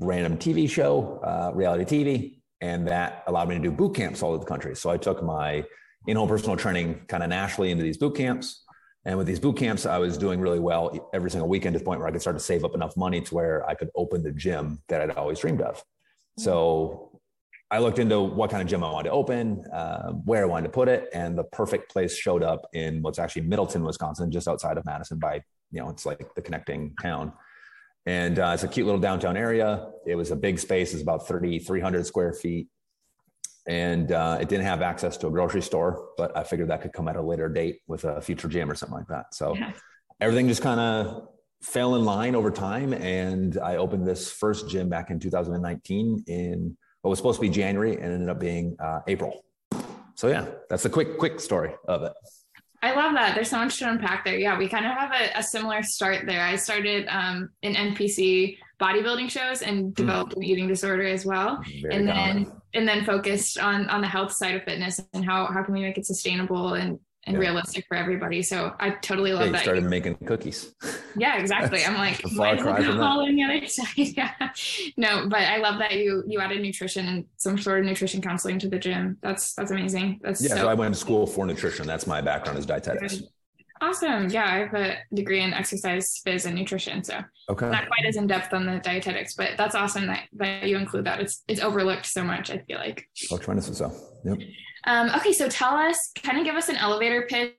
[0.00, 4.30] random TV show, uh, reality TV, and that allowed me to do boot camps all
[4.30, 4.74] over the country.
[4.74, 5.64] So I took my
[6.06, 8.64] in-home personal training kind of nationally into these boot camps.
[9.04, 11.84] And with these boot camps, I was doing really well every single weekend to the
[11.84, 14.22] point where I could start to save up enough money to where I could open
[14.22, 15.82] the gym that I'd always dreamed of.
[16.38, 17.07] So
[17.70, 20.68] I looked into what kind of gym I wanted to open, uh, where I wanted
[20.68, 24.48] to put it, and the perfect place showed up in what's actually Middleton, Wisconsin, just
[24.48, 25.18] outside of Madison.
[25.18, 27.32] By you know, it's like the connecting town,
[28.06, 29.90] and uh, it's a cute little downtown area.
[30.06, 32.68] It was a big space; it's about 3,300 square feet
[33.68, 36.92] and uh, it didn't have access to a grocery store but i figured that could
[36.92, 39.72] come at a later date with a future gym or something like that so yeah.
[40.20, 41.28] everything just kind of
[41.62, 46.76] fell in line over time and i opened this first gym back in 2019 in
[47.02, 49.44] what was supposed to be january and ended up being uh, april
[50.14, 52.12] so yeah that's a quick quick story of it
[52.80, 53.34] I love that.
[53.34, 54.38] There's so much to unpack there.
[54.38, 56.44] Yeah, we kind of have a, a similar start there.
[56.44, 59.90] I started um, in NPC bodybuilding shows and hmm.
[59.90, 60.36] developed mm.
[60.36, 61.60] an eating disorder as well.
[61.82, 62.44] Very and common.
[62.44, 65.74] then and then focused on on the health side of fitness and how how can
[65.74, 67.48] we make it sustainable and and yeah.
[67.48, 68.42] realistic for everybody.
[68.42, 69.62] So I totally love yeah, you that.
[69.62, 70.74] Started making cookies.
[71.16, 71.84] Yeah, exactly.
[71.84, 73.88] I'm like, why all on the other side?
[73.96, 74.30] yeah.
[74.96, 78.60] No, but I love that you you added nutrition and some sort of nutrition counseling
[78.60, 79.18] to the gym.
[79.20, 80.20] That's that's amazing.
[80.22, 80.50] That's yeah.
[80.50, 81.88] So, so I went to school for nutrition.
[81.88, 83.22] That's my background as dietetics.
[83.80, 84.28] Awesome.
[84.28, 87.68] Yeah, I have a degree in exercise phys and nutrition, so okay.
[87.68, 91.04] not quite as in depth on the dietetics, but that's awesome that, that you include
[91.06, 91.20] that.
[91.20, 92.50] It's it's overlooked so much.
[92.50, 93.08] I feel like.
[93.32, 93.92] Oh, tremendously so.
[94.24, 94.38] Yep.
[94.84, 97.54] Um, okay, so tell us, kind of give us an elevator pitch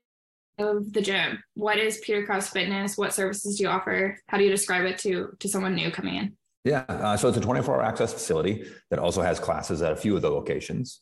[0.58, 1.42] of the gym.
[1.56, 2.98] What is Peter Kraus Fitness?
[2.98, 4.20] What services do you offer?
[4.28, 6.38] How do you describe it to to someone new coming in?
[6.66, 10.16] Yeah, uh, so it's a 24-hour access facility that also has classes at a few
[10.16, 11.00] of the locations.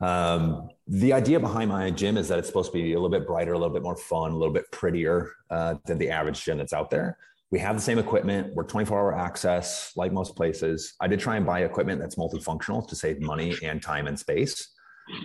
[0.00, 3.26] Um, the idea behind my gym is that it's supposed to be a little bit
[3.26, 6.58] brighter, a little bit more fun, a little bit prettier uh, than the average gym
[6.58, 7.16] that's out there.
[7.50, 8.54] We have the same equipment.
[8.54, 10.94] We're 24 hour access, like most places.
[11.00, 14.68] I did try and buy equipment that's multifunctional to save money and time and space,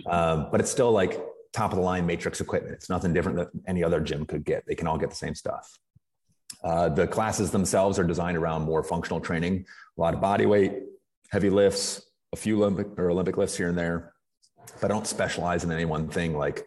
[0.06, 1.20] um, but it's still like
[1.52, 2.74] top of the line matrix equipment.
[2.74, 4.64] It's nothing different than any other gym could get.
[4.66, 5.78] They can all get the same stuff.
[6.62, 9.66] Uh, the classes themselves are designed around more functional training,
[9.96, 10.72] a lot of body weight,
[11.30, 14.14] heavy lifts, a few Olympic or Olympic lifts here and there,
[14.80, 16.66] but I don't specialize in any one thing like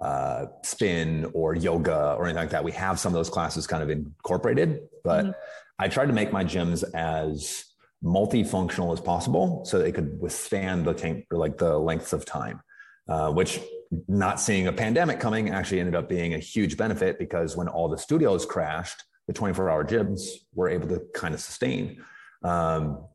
[0.00, 2.64] uh, spin or yoga or anything like that.
[2.64, 5.32] We have some of those classes kind of incorporated, but mm-hmm.
[5.78, 7.63] I tried to make my gyms as
[8.04, 12.60] multifunctional as possible so they could withstand the tank or like the lengths of time,
[13.08, 13.60] uh, which
[14.08, 17.88] not seeing a pandemic coming actually ended up being a huge benefit because when all
[17.88, 22.02] the studios crashed, the 24 hour gyms were able to kind of sustain.
[22.42, 23.06] Um,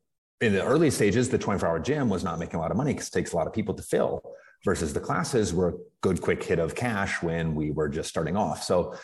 [0.42, 2.94] in the early stages, the 24 hour gym was not making a lot of money
[2.94, 4.24] because it takes a lot of people to fill.
[4.66, 8.36] versus the classes were a good quick hit of cash when we were just starting
[8.36, 8.64] off.
[8.64, 8.96] So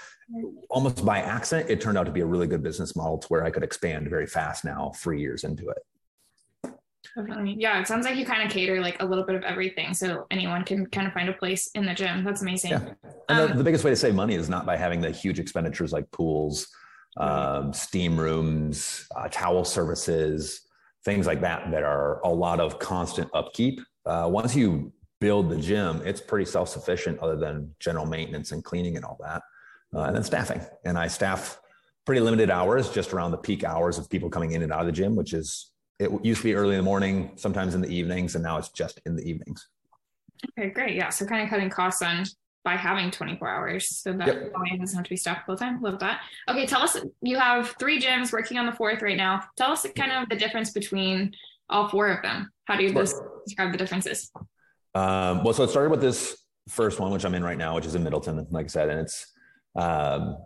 [0.70, 3.44] almost by accident, it turned out to be a really good business model to where
[3.44, 6.72] I could expand very fast now, three years into it.
[7.16, 7.56] Definitely.
[7.58, 10.26] Yeah, it sounds like you kind of cater like a little bit of everything, so
[10.32, 12.24] anyone can kind of find a place in the gym.
[12.24, 12.72] That's amazing.
[12.72, 12.90] Yeah.
[13.30, 15.40] And um, the, the, biggest way to save money is not by having the huge
[15.40, 16.68] expenditures like pools,
[17.18, 20.62] um, steam rooms, uh, towel services,
[21.06, 23.80] things like that that are a lot of constant upkeep.
[24.06, 28.64] Uh, once you build the gym, it's pretty self sufficient, other than general maintenance and
[28.64, 29.42] cleaning and all that,
[29.96, 30.62] uh, and then staffing.
[30.84, 31.60] And I staff
[32.06, 34.86] pretty limited hours, just around the peak hours of people coming in and out of
[34.86, 37.88] the gym, which is it used to be early in the morning, sometimes in the
[37.88, 39.68] evenings, and now it's just in the evenings.
[40.50, 40.96] Okay, great.
[40.96, 41.10] Yeah.
[41.10, 42.26] So kind of cutting costs on
[42.64, 44.54] by having 24 hours so that yep.
[44.80, 45.82] doesn't have to be staffed full time.
[45.82, 46.22] Love that.
[46.50, 49.44] Okay, tell us you have three gyms working on the fourth right now.
[49.56, 51.34] Tell us kind of the difference between
[51.70, 52.52] all four of them.
[52.66, 53.42] How do you sure.
[53.46, 54.32] describe the differences?
[54.94, 56.38] Um, well, so it started with this
[56.68, 59.00] first one, which I'm in right now, which is in Middleton, like I said, and
[59.00, 59.32] it's
[59.76, 60.38] um,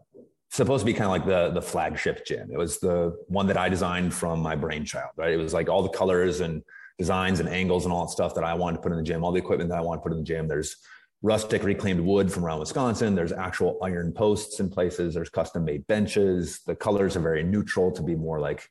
[0.50, 2.50] supposed to be kind of like the the flagship gym.
[2.52, 5.32] It was the one that I designed from my brainchild, right?
[5.32, 6.64] It was like all the colors and
[6.98, 9.24] designs and angles and all that stuff that I wanted to put in the gym,
[9.24, 10.48] all the equipment that I wanted to put in the gym.
[10.48, 10.76] There's
[11.22, 13.16] rustic reclaimed wood from around Wisconsin.
[13.16, 15.14] There's actual iron posts in places.
[15.14, 16.62] There's custom made benches.
[16.66, 18.70] The colors are very neutral to be more like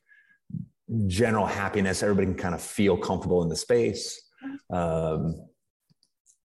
[1.07, 2.01] general happiness.
[2.03, 4.21] Everybody can kind of feel comfortable in the space.
[4.69, 5.47] Um,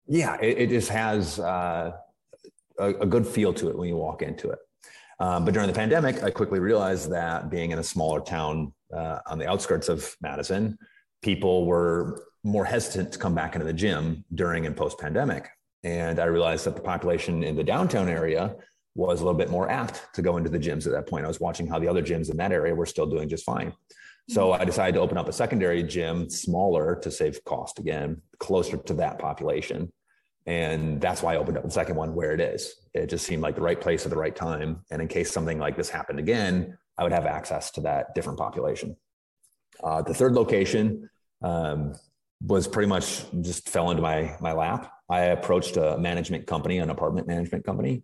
[0.06, 1.92] yeah, it, it, just has uh,
[2.78, 4.58] a, a, good feel to it when you walk into it.
[5.20, 9.20] Um, but during the pandemic, I quickly realized that being in a smaller town uh,
[9.26, 10.78] on the outskirts of Madison,
[11.22, 15.48] people were more hesitant to come back into the gym during and post pandemic.
[15.82, 18.56] And I realized that the population in the downtown area
[18.94, 21.24] was a little bit more apt to go into the gyms at that point.
[21.24, 23.72] I was watching how the other gyms in that area were still doing just fine.
[24.28, 28.78] So I decided to open up a secondary gym, smaller to save cost again, closer
[28.78, 29.92] to that population.
[30.46, 32.74] And that's why I opened up the second one where it is.
[32.92, 34.84] It just seemed like the right place at the right time.
[34.90, 38.38] And in case something like this happened again, I would have access to that different
[38.38, 38.96] population.
[39.82, 41.08] Uh, the third location
[41.42, 41.94] um,
[42.46, 44.92] was pretty much just fell into my my lap.
[45.08, 48.02] I approached a management company, an apartment management company,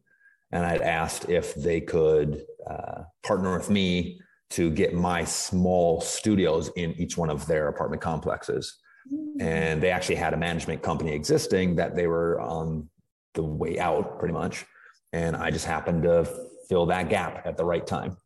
[0.53, 4.21] and I'd asked if they could uh, partner with me
[4.51, 8.79] to get my small studios in each one of their apartment complexes.
[9.13, 9.41] Mm-hmm.
[9.41, 12.89] And they actually had a management company existing that they were on
[13.35, 14.65] the way out pretty much.
[15.13, 16.29] And I just happened to
[16.69, 18.17] fill that gap at the right time.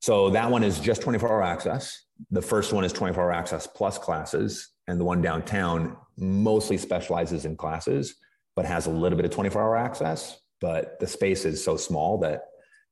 [0.00, 2.04] So that one is just 24 hour access.
[2.30, 7.44] The first one is 24 hour access plus classes and the one downtown mostly specializes
[7.44, 8.16] in classes,
[8.56, 10.40] but has a little bit of 24 hour access.
[10.60, 12.42] But the space is so small that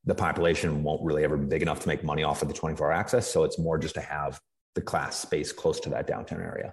[0.05, 2.87] the population won't really ever be big enough to make money off of the 24
[2.87, 3.31] hour access.
[3.31, 4.41] So it's more just to have
[4.75, 6.73] the class space close to that downtown area.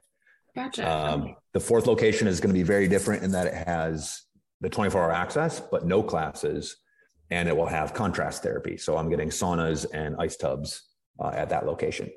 [0.55, 0.89] Gotcha.
[0.89, 4.23] Um, the fourth location is going to be very different in that it has
[4.61, 6.77] the 24 hour access, but no classes,
[7.29, 8.77] and it will have contrast therapy.
[8.77, 10.83] So I'm getting saunas and ice tubs
[11.19, 12.09] uh, at that location.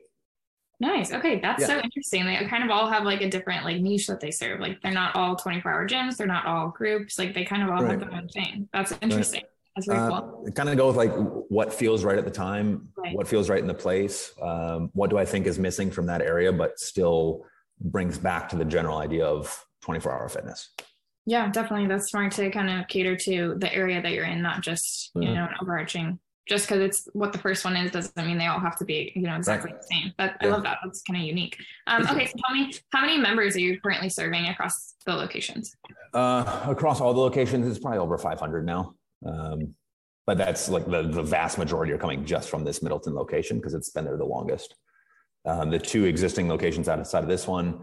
[0.81, 1.13] Nice.
[1.13, 1.67] Okay, that's yeah.
[1.67, 2.25] so interesting.
[2.25, 4.61] They kind of all have like a different like niche that they serve.
[4.61, 6.17] Like they're not all 24 hour gyms.
[6.17, 7.19] They're not all groups.
[7.19, 7.91] Like they kind of all right.
[7.91, 8.69] have their own thing.
[8.73, 9.41] That's interesting.
[9.41, 9.51] Right.
[9.75, 10.49] That's very uh, cool.
[10.55, 11.13] Kind of go with like
[11.49, 13.15] what feels right at the time, right.
[13.15, 14.33] what feels right in the place.
[14.41, 17.45] Um, what do I think is missing from that area, but still
[17.81, 20.71] brings back to the general idea of 24 hour fitness.
[21.27, 21.87] Yeah, definitely.
[21.87, 25.23] That's smart to kind of cater to the area that you're in, not just, you
[25.23, 25.35] mm-hmm.
[25.35, 26.19] know, an overarching
[26.49, 29.13] just because it's what the first one is doesn't mean they all have to be
[29.15, 29.81] you know exactly right.
[29.81, 30.49] the same but yeah.
[30.49, 31.57] i love that that's kind of unique
[31.87, 35.77] um, okay so tell me how many members are you currently serving across the locations
[36.15, 38.95] uh, across all the locations it's probably over 500 now
[39.27, 39.75] um,
[40.27, 43.75] but that's like the, the vast majority are coming just from this middleton location because
[43.75, 44.75] it's been there the longest
[45.49, 47.81] um, the two existing locations outside of this one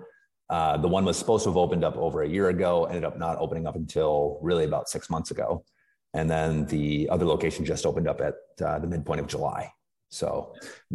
[0.49, 3.17] uh, the one was supposed to have opened up over a year ago ended up
[3.17, 5.63] not opening up until really about six months ago
[6.15, 8.35] and then the other location just opened up at
[8.65, 9.69] uh, the midpoint of July.
[10.09, 10.53] So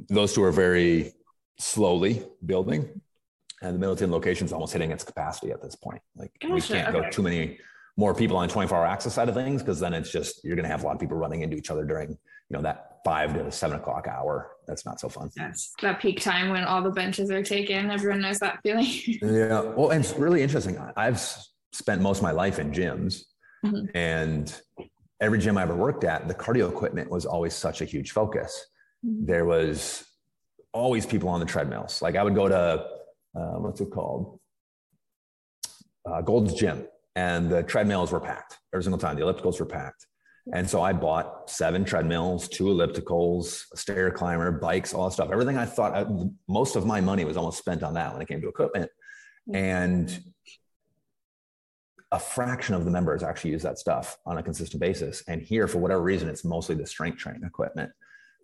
[0.09, 1.13] those two are very
[1.59, 2.89] slowly building,
[3.61, 6.01] and the Middleton location is almost hitting its capacity at this point.
[6.17, 7.01] Like gotcha, we can't okay.
[7.01, 7.59] go too many
[7.99, 10.65] more people on 24 hour access side of things because then it's just you're going
[10.65, 12.17] to have a lot of people running into each other during
[12.51, 14.53] you know that five to seven o'clock hour.
[14.67, 15.31] That's not so fun.
[15.37, 17.91] Yes, that peak time when all the benches are taken.
[17.91, 18.87] Everyone knows that feeling.
[19.07, 20.79] yeah, well, and it's really interesting.
[20.97, 21.21] I've
[21.73, 23.23] spent most of my life in gyms,
[23.65, 23.87] mm-hmm.
[23.95, 24.61] and
[25.21, 28.67] every gym I ever worked at, the cardio equipment was always such a huge focus.
[29.07, 29.27] Mm-hmm.
[29.27, 30.05] There was
[30.73, 32.03] always people on the treadmills.
[32.03, 32.87] Like I would go to
[33.35, 34.39] uh, what's it called,
[36.05, 36.87] uh, Gold's Gym,
[37.17, 39.17] and the treadmills were packed every single time.
[39.17, 40.07] The ellipticals were packed,
[40.53, 45.31] and so I bought seven treadmills, two ellipticals, a stair climber, bikes, all that stuff.
[45.31, 46.07] Everything I thought I,
[46.49, 48.91] most of my money was almost spent on that when it came to equipment,
[49.49, 49.57] mm-hmm.
[49.57, 50.25] and
[52.13, 55.23] a fraction of the members actually use that stuff on a consistent basis.
[55.29, 57.93] And here, for whatever reason, it's mostly the strength training equipment.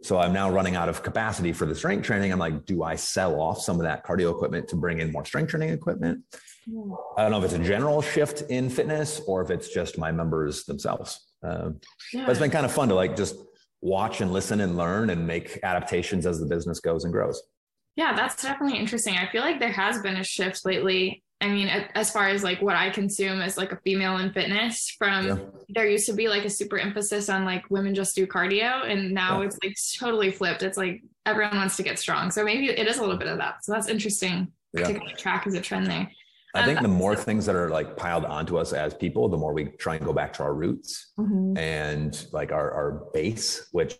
[0.02, 2.30] So I'm now running out of capacity for the strength training.
[2.30, 5.24] I'm like, do I sell off some of that cardio equipment to bring in more
[5.24, 6.22] strength training equipment?
[7.16, 10.12] I don't know if it's a general shift in fitness or if it's just my
[10.12, 11.26] members themselves.
[11.42, 11.80] Um,
[12.12, 12.26] yeah.
[12.26, 13.36] But it's been kind of fun to like just
[13.80, 17.42] watch and listen and learn and make adaptations as the business goes and grows.
[17.96, 19.16] Yeah, that's definitely interesting.
[19.16, 21.22] I feel like there has been a shift lately.
[21.40, 24.94] I mean, as far as like what I consume as like a female in fitness,
[24.98, 25.36] from yeah.
[25.68, 29.12] there used to be like a super emphasis on like women just do cardio, and
[29.12, 29.46] now yeah.
[29.46, 30.62] it's like totally flipped.
[30.62, 32.30] It's like everyone wants to get strong.
[32.30, 33.64] So maybe it is a little bit of that.
[33.64, 34.86] So that's interesting yeah.
[34.86, 36.10] to track as a trend there.
[36.56, 39.52] I think the more things that are like piled onto us as people, the more
[39.52, 41.56] we try and go back to our roots mm-hmm.
[41.56, 43.96] and like our, our base, which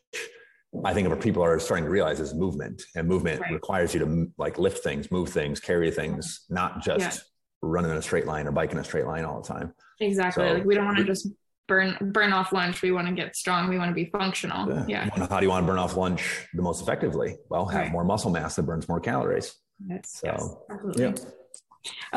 [0.85, 3.53] I think if people are starting to realize is movement and movement right.
[3.53, 7.23] requires you to like lift things, move things, carry things, not just yeah.
[7.63, 9.73] running in a straight line or biking a straight line all the time.
[10.01, 10.47] Exactly.
[10.47, 11.29] So, like we don't want to just
[11.69, 12.83] burn burn off lunch.
[12.83, 13.69] We want to get strong.
[13.69, 14.69] We want to be functional.
[14.69, 15.09] Yeah.
[15.09, 15.27] yeah.
[15.29, 17.37] How do you want to burn off lunch the most effectively?
[17.49, 17.93] Well, have right.
[17.93, 19.55] more muscle mass that burns more calories.
[19.87, 20.21] Yes.
[20.21, 20.65] So
[20.97, 21.31] yes, yeah.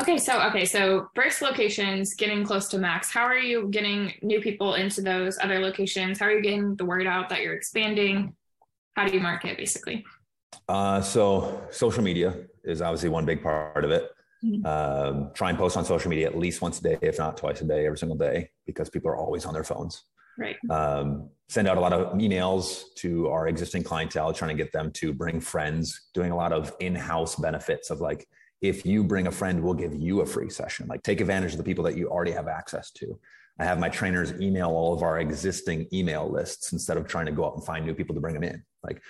[0.00, 3.10] Okay, so okay, so first locations getting close to max.
[3.10, 6.18] How are you getting new people into those other locations?
[6.18, 8.34] How are you getting the word out that you're expanding?
[8.96, 10.04] How do you market basically?
[10.68, 14.10] Uh, so social media is obviously one big part of it.
[14.44, 14.64] Mm-hmm.
[14.64, 17.60] Um, try and post on social media at least once a day, if not twice
[17.60, 20.04] a day, every single day, because people are always on their phones.
[20.38, 20.56] Right.
[20.70, 24.90] Um, send out a lot of emails to our existing clientele, trying to get them
[24.92, 28.26] to bring friends, doing a lot of in-house benefits of like,
[28.60, 30.86] if you bring a friend, we'll give you a free session.
[30.86, 33.18] Like take advantage of the people that you already have access to.
[33.58, 37.32] I have my trainers email all of our existing email lists instead of trying to
[37.32, 38.62] go out and find new people to bring them in.
[38.82, 39.02] Like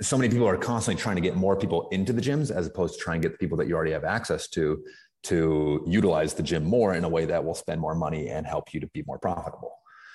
[0.00, 2.94] so many people are constantly trying to get more people into the gyms as opposed
[2.94, 4.82] to trying to get the people that you already have access to
[5.22, 8.72] to utilize the gym more in a way that will spend more money and help
[8.72, 9.72] you to be more profitable.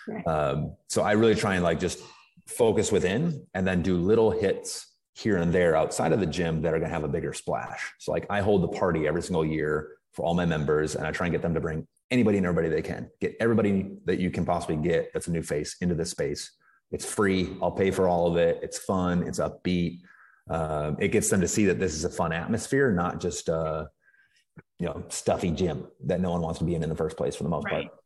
[0.07, 0.25] Right.
[0.25, 1.99] Um, so I really try and like just
[2.47, 6.73] focus within and then do little hits here and there outside of the gym that
[6.73, 7.93] are going to have a bigger splash.
[7.99, 11.11] So like I hold the party every single year for all my members and I
[11.11, 13.09] try and get them to bring anybody and everybody they can.
[13.21, 16.51] Get everybody that you can possibly get that's a new face into this space.
[16.91, 17.55] It's free.
[17.61, 18.59] I'll pay for all of it.
[18.61, 19.23] It's fun.
[19.23, 20.01] It's upbeat.
[20.49, 23.89] Um, it gets them to see that this is a fun atmosphere, not just a
[24.79, 27.35] you know stuffy gym that no one wants to be in in the first place
[27.35, 27.89] for the most right.
[27.89, 27.99] part.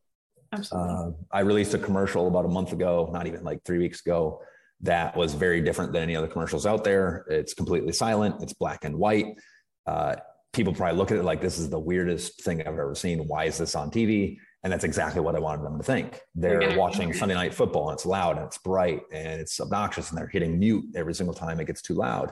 [0.53, 0.89] Absolutely.
[0.89, 4.41] Uh, I released a commercial about a month ago, not even like three weeks ago,
[4.81, 7.25] that was very different than any other commercials out there.
[7.29, 8.41] It's completely silent.
[8.41, 9.37] It's black and white.
[9.85, 10.15] Uh,
[10.53, 13.27] people probably look at it like this is the weirdest thing I've ever seen.
[13.27, 14.37] Why is this on TV?
[14.63, 16.19] And that's exactly what I wanted them to think.
[16.35, 20.17] They're watching Sunday night football and it's loud and it's bright and it's obnoxious and
[20.17, 22.31] they're hitting mute every single time it gets too loud.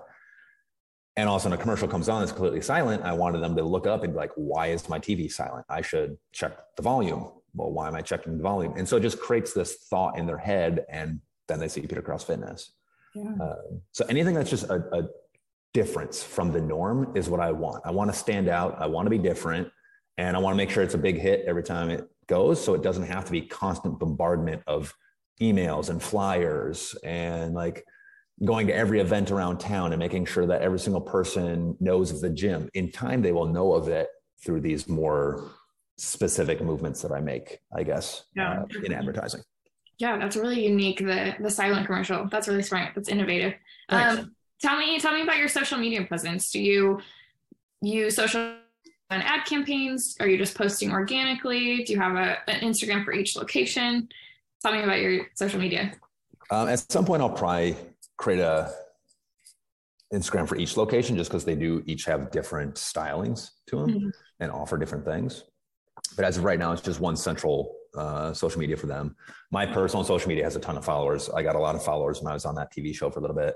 [1.16, 3.04] And all of a sudden a commercial comes on, it's completely silent.
[3.04, 5.66] I wanted them to look up and be like, why is my TV silent?
[5.70, 7.32] I should check the volume.
[7.56, 8.74] Well, why am I checking the volume?
[8.78, 12.02] And so it just creates this thought in their head and then they see Peter
[12.02, 12.72] Kraus Fitness.
[13.16, 13.34] Yeah.
[13.42, 13.56] Uh,
[13.92, 15.08] so anything that's just a, a
[15.74, 17.84] difference from the norm is what I want.
[17.86, 18.76] I want to stand out.
[18.80, 19.70] I want to be different.
[20.18, 22.64] And I want to make sure it's a big hit every time it goes.
[22.64, 24.94] So it doesn't have to be constant bombardment of
[25.42, 27.86] emails and flyers and like
[28.44, 32.22] going to every event around town and making sure that every single person knows of
[32.22, 32.70] the gym.
[32.74, 34.08] In time, they will know of it
[34.44, 35.52] through these more
[35.98, 38.62] specific movements that I make, I guess, yeah.
[38.62, 39.42] uh, in advertising.
[40.00, 41.00] Yeah, that's really unique.
[41.00, 42.28] The the silent commercial.
[42.30, 42.94] That's really smart.
[42.96, 43.54] That's innovative.
[43.90, 46.52] Um, tell me, tell me about your social media presence.
[46.52, 47.02] Do you
[47.82, 48.56] use social
[49.10, 50.16] and ad campaigns?
[50.20, 51.84] Are you just posting organically?
[51.84, 54.10] Do you have a, an Instagram for each location?
[54.62, 55.94] Tell me about your social media.
[56.52, 57.76] Um, at some point, I'll probably
[58.18, 58.74] create a
[60.14, 64.10] Instagram for each location, just because they do each have different stylings to them mm-hmm.
[64.40, 65.44] and offer different things.
[66.16, 69.16] But as of right now, it's just one central uh, social media for them.
[69.52, 71.30] My personal social media has a ton of followers.
[71.30, 73.22] I got a lot of followers when I was on that TV show for a
[73.22, 73.56] little bit.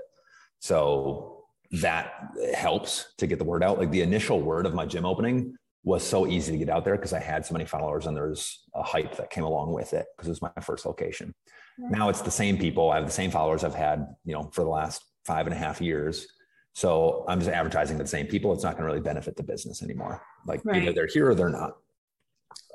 [0.60, 3.78] So that helps to get the word out.
[3.78, 6.96] Like the initial word of my gym opening was so easy to get out there
[6.96, 10.06] because I had so many followers and there's a hype that came along with it
[10.16, 11.34] because it was my first location.
[11.78, 12.90] Now it's the same people.
[12.90, 15.58] I have the same followers I've had, you know, for the last five and a
[15.58, 16.26] half years.
[16.74, 18.52] So I'm just advertising to the same people.
[18.52, 20.22] It's not going to really benefit the business anymore.
[20.46, 20.82] Like right.
[20.82, 21.76] either they're here or they're not.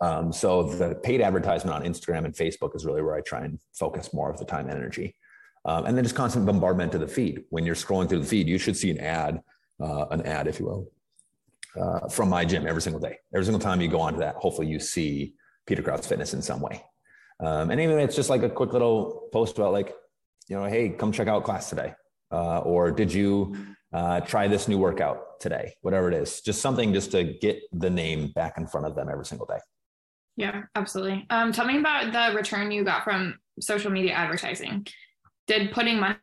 [0.02, 3.60] Um, so the paid advertisement on Instagram and Facebook is really where I try and
[3.74, 5.16] focus more of the time and energy.
[5.66, 7.44] Um, and then just constant bombardment to the feed.
[7.50, 9.42] When you're scrolling through the feed, you should see an ad,
[9.82, 10.92] uh, an ad, if you will,
[11.80, 13.18] uh, from my gym every single day.
[13.34, 15.34] Every single time you go onto that, hopefully you see
[15.66, 16.84] Peter Kraus Fitness in some way.
[17.40, 19.94] Um, and even it's just like a quick little post about like,
[20.48, 21.94] you know, hey, come check out class today.
[22.32, 23.56] Uh, or did you
[23.94, 25.74] uh, try this new workout today?
[25.82, 29.10] Whatever it is, just something just to get the name back in front of them
[29.10, 29.60] every single day.
[30.38, 31.26] Yeah, absolutely.
[31.32, 34.86] Um, tell me about the return you got from social media advertising.
[35.48, 36.20] Did putting money on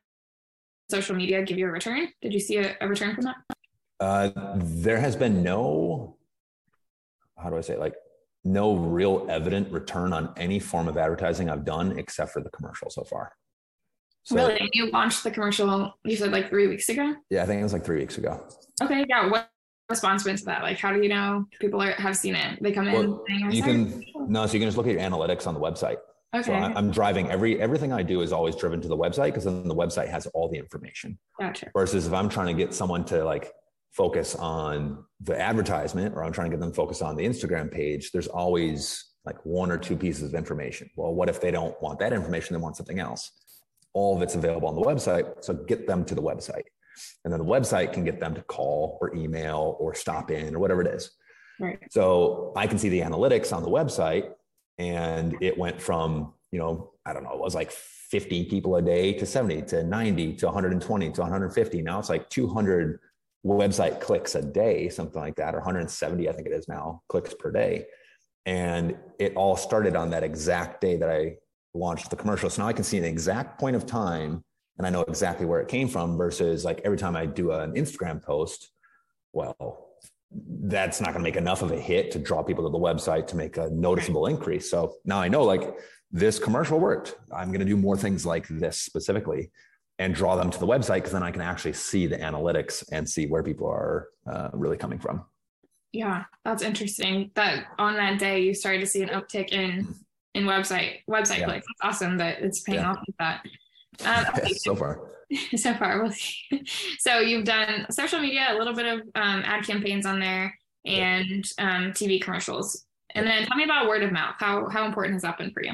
[0.89, 2.09] social media give you a return?
[2.23, 3.37] Did you see a, a return from that?
[3.99, 6.17] Uh, there has been no,
[7.37, 7.81] how do I say, it?
[7.81, 7.95] like
[8.45, 12.91] no real evident return on any form of advertising I've done except for the commercial
[12.91, 13.33] so far.
[14.23, 14.71] So, really?
[14.73, 17.15] You launched the commercial, you said like three weeks ago?
[17.31, 18.47] Yeah, I think it was like three weeks ago.
[18.81, 19.05] Okay.
[19.09, 19.29] Yeah.
[19.29, 19.51] What
[19.89, 20.63] response been to that?
[20.63, 22.63] Like, how do you know people are, have seen it?
[22.63, 22.95] They come in.
[22.95, 24.27] Well, you can, oh.
[24.27, 25.97] no, so you can just look at your analytics on the website.
[26.35, 26.43] Okay.
[26.43, 29.45] So I, am driving every everything I do is always driven to the website because
[29.45, 31.17] then the website has all the information.
[31.39, 31.71] Gotcha.
[31.73, 33.53] Versus if I'm trying to get someone to like
[33.93, 38.11] focus on the advertisement or I'm trying to get them focused on the Instagram page,
[38.11, 40.91] there's always like one or two pieces of information.
[40.97, 42.55] Well, what if they don't want that information?
[42.55, 43.31] They want something else.
[43.93, 45.45] All of it's available on the website.
[45.45, 46.65] So get them to the website.
[47.25, 50.59] And then the website can get them to call or email or stop in or
[50.59, 51.11] whatever it is.
[51.61, 51.79] Right.
[51.91, 54.31] So I can see the analytics on the website
[54.79, 58.83] and it went from, you know, I don't know, it was like 50 people a
[58.83, 61.83] day to 70 to 90 to 120 to 150.
[61.83, 62.99] Now it's like 200
[63.45, 67.35] website clicks a day, something like that, or 170, I think it is now, clicks
[67.35, 67.87] per day.
[68.47, 71.37] And it all started on that exact day that I
[71.75, 72.51] launched the commercial.
[72.51, 74.45] So now I can see an exact point of time
[74.79, 77.73] and I know exactly where it came from versus like every time I do an
[77.75, 78.71] Instagram post,
[79.33, 79.91] well,
[80.31, 83.27] that's not going to make enough of a hit to draw people to the website
[83.29, 84.71] to make a noticeable increase.
[84.71, 85.79] So now I know like
[86.11, 87.17] this commercial worked.
[87.33, 89.51] I'm going to do more things like this specifically
[89.99, 93.09] and draw them to the website because then I can actually see the analytics and
[93.09, 95.25] see where people are uh, really coming from.
[95.93, 97.31] Yeah, that's interesting.
[97.35, 99.95] That on that day you started to see an uptick in
[100.35, 101.45] in website website yeah.
[101.45, 101.67] clicks.
[101.81, 102.91] That's awesome that it's paying yeah.
[102.91, 103.45] off with that.
[104.05, 104.55] Um, okay.
[104.55, 105.01] so far.
[105.57, 106.37] so far, we'll see.
[106.99, 111.45] So you've done social media, a little bit of um, ad campaigns on there, and
[111.59, 112.85] um, TV commercials.
[113.15, 114.35] And then tell me about word of mouth.
[114.39, 115.73] How how important has that been for you?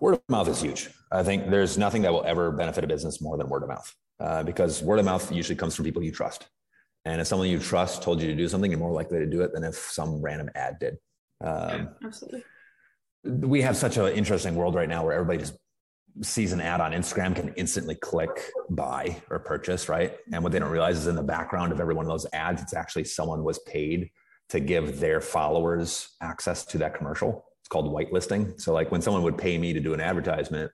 [0.00, 0.90] Word of mouth is huge.
[1.12, 3.94] I think there's nothing that will ever benefit a business more than word of mouth,
[4.20, 6.48] uh, because word of mouth usually comes from people you trust.
[7.04, 9.42] And if someone you trust told you to do something, you're more likely to do
[9.42, 10.94] it than if some random ad did.
[11.40, 12.44] Um, yeah, absolutely.
[13.22, 15.56] We have such an interesting world right now where everybody just
[16.22, 20.16] sees an ad on Instagram can instantly click buy or purchase, right?
[20.32, 22.62] And what they don't realize is in the background of every one of those ads,
[22.62, 24.10] it's actually someone was paid
[24.48, 27.44] to give their followers access to that commercial.
[27.60, 28.60] It's called whitelisting.
[28.60, 30.70] So, like when someone would pay me to do an advertisement,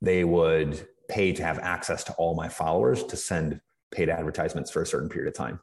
[0.00, 3.60] they would pay to have access to all my followers to send
[3.92, 5.60] paid advertisements for a certain period of time.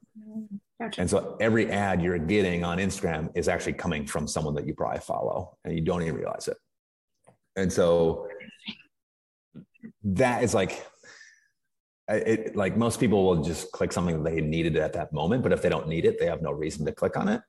[0.79, 1.01] Gotcha.
[1.01, 4.73] And so every ad you're getting on Instagram is actually coming from someone that you
[4.73, 6.57] probably follow and you don't even realize it.
[7.57, 8.29] And so
[10.15, 10.85] that is like
[12.07, 15.51] it, like most people will just click something that they needed at that moment but
[15.51, 17.41] if they don't need it they have no reason to click on it.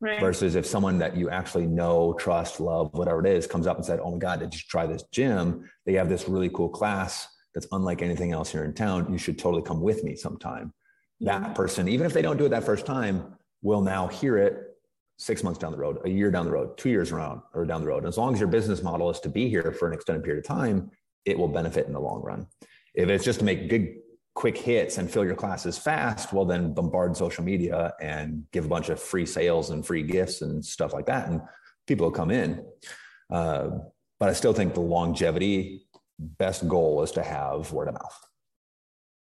[0.00, 0.20] Right.
[0.20, 3.84] versus if someone that you actually know trust love whatever it is comes up and
[3.84, 5.68] said oh my god did you try this gym?
[5.86, 9.10] They have this really cool class that's unlike anything else here in town.
[9.10, 10.72] You should totally come with me sometime.
[11.18, 11.40] Yeah.
[11.40, 14.76] that person even if they don't do it that first time will now hear it
[15.18, 17.80] six months down the road a year down the road two years around or down
[17.80, 17.98] the road.
[17.98, 20.44] And as long as your business model is to be here for an extended period
[20.44, 20.92] of time
[21.24, 22.46] it will benefit in the long run.
[22.94, 23.96] If it's just to make good,
[24.34, 28.68] quick hits and fill your classes fast, well, then bombard social media and give a
[28.68, 31.28] bunch of free sales and free gifts and stuff like that.
[31.28, 31.40] And
[31.88, 32.64] people will come in.
[33.30, 33.70] Uh,
[34.20, 35.86] but I still think the longevity
[36.18, 38.28] best goal is to have word of mouth.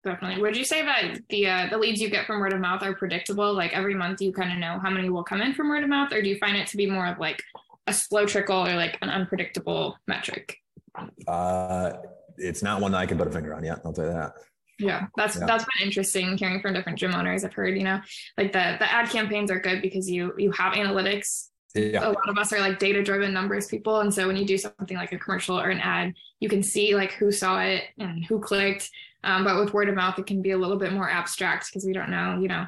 [0.03, 0.41] Definitely.
[0.41, 2.93] Would you say that the uh, the leads you get from word of mouth are
[2.93, 3.53] predictable?
[3.53, 5.89] Like every month, you kind of know how many will come in from word of
[5.89, 7.41] mouth, or do you find it to be more of like
[7.87, 10.57] a slow trickle or like an unpredictable metric?
[11.27, 11.93] Uh,
[12.37, 13.81] it's not one that I can put a finger on yet.
[13.85, 14.33] I'll tell you that.
[14.77, 15.45] Yeah, that's yeah.
[15.45, 17.45] that's been interesting hearing from different gym owners.
[17.45, 18.01] I've heard, you know,
[18.37, 21.49] like the the ad campaigns are good because you you have analytics.
[21.73, 22.07] Yeah.
[22.07, 24.57] A lot of us are like data driven numbers people, and so when you do
[24.57, 28.23] something like a commercial or an ad, you can see like who saw it and
[28.25, 28.89] who clicked.
[29.23, 31.85] Um, but with word of mouth, it can be a little bit more abstract because
[31.85, 32.65] we don't know, you know,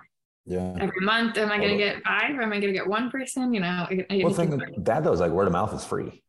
[0.48, 0.76] yeah.
[0.80, 2.34] Every month, am I going to get five?
[2.38, 3.54] Or am I going to get one person?
[3.54, 3.86] You know,
[4.24, 6.24] well, thing that though is like word of mouth is free.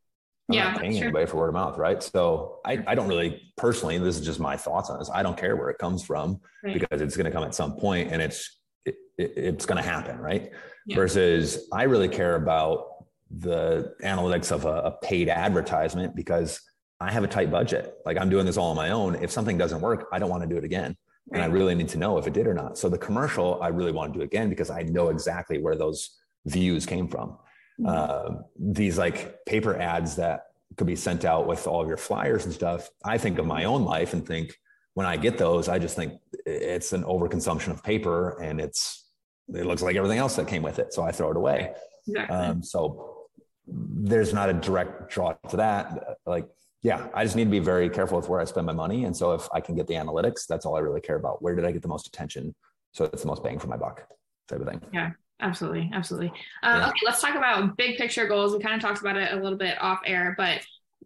[0.49, 2.03] I'm yeah, not paying anybody for word of mouth, right?
[2.03, 5.11] So I, I don't really personally, this is just my thoughts on this.
[5.12, 6.73] I don't care where it comes from right.
[6.73, 9.87] because it's going to come at some point and it's it, it, it's going to
[9.87, 10.51] happen, right?
[10.87, 10.97] Yeah.
[10.97, 12.87] Versus I really care about
[13.31, 16.61] the analytics of a, a paid advertisement because
[16.99, 17.95] I have a tight budget.
[18.07, 19.16] Like I'm doing this all on my own.
[19.16, 20.97] If something doesn't work, I don't want to do it again.
[21.31, 21.43] Right.
[21.43, 22.79] And I really need to know if it did or not.
[22.79, 26.16] So the commercial, I really want to do again because I know exactly where those
[26.47, 27.37] views came from.
[27.81, 27.87] Mm-hmm.
[27.89, 30.47] uh, these like paper ads that
[30.77, 32.89] could be sent out with all of your flyers and stuff.
[33.05, 34.59] I think of my own life and think
[34.95, 36.15] when I get those, I just think
[36.45, 39.07] it's an overconsumption of paper and it's
[39.55, 40.93] it looks like everything else that came with it.
[40.93, 41.73] So I throw it away.
[42.07, 42.37] Exactly.
[42.37, 43.29] Um, so
[43.67, 46.19] there's not a direct draw to that.
[46.27, 46.47] Like,
[46.83, 49.05] yeah, I just need to be very careful with where I spend my money.
[49.05, 51.43] And so if I can get the analytics, that's all I really care about.
[51.43, 52.55] Where did I get the most attention?
[52.93, 54.07] So it's the most bang for my buck
[54.49, 54.81] type of thing.
[54.93, 55.90] Yeah, absolutely.
[55.93, 56.28] Absolutely.
[56.62, 56.89] Uh, yeah.
[56.89, 58.52] Okay, let's talk about big picture goals.
[58.52, 60.60] We kind of talked about it a little bit off air, but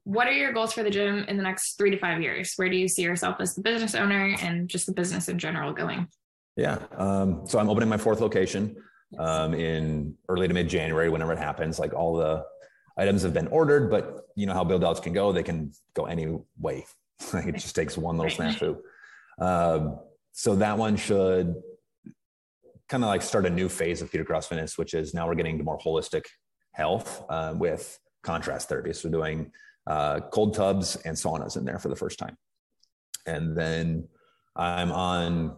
[0.05, 2.55] what are your goals for the gym in the next three to five years?
[2.57, 5.73] Where do you see yourself as the business owner and just the business in general
[5.73, 6.09] going?
[6.57, 6.79] Yeah.
[6.97, 8.77] Um, so I'm opening my fourth location
[9.19, 11.79] um, in early to mid January, whenever it happens.
[11.79, 12.45] Like all the
[12.97, 15.33] items have been ordered, but you know how build outs can go.
[15.33, 16.85] They can go any way.
[17.35, 18.79] it just takes one little snafu.
[19.39, 19.99] Um,
[20.33, 21.55] so that one should
[22.93, 25.35] kind of like start a new phase of Peter Kraus Fitness, which is now we're
[25.35, 26.27] getting to more holistic
[26.73, 28.93] health uh, with contrast therapy.
[28.93, 29.51] So doing
[29.87, 32.37] uh, cold tubs and saunas in there for the first time.
[33.25, 34.07] And then
[34.57, 35.57] I'm on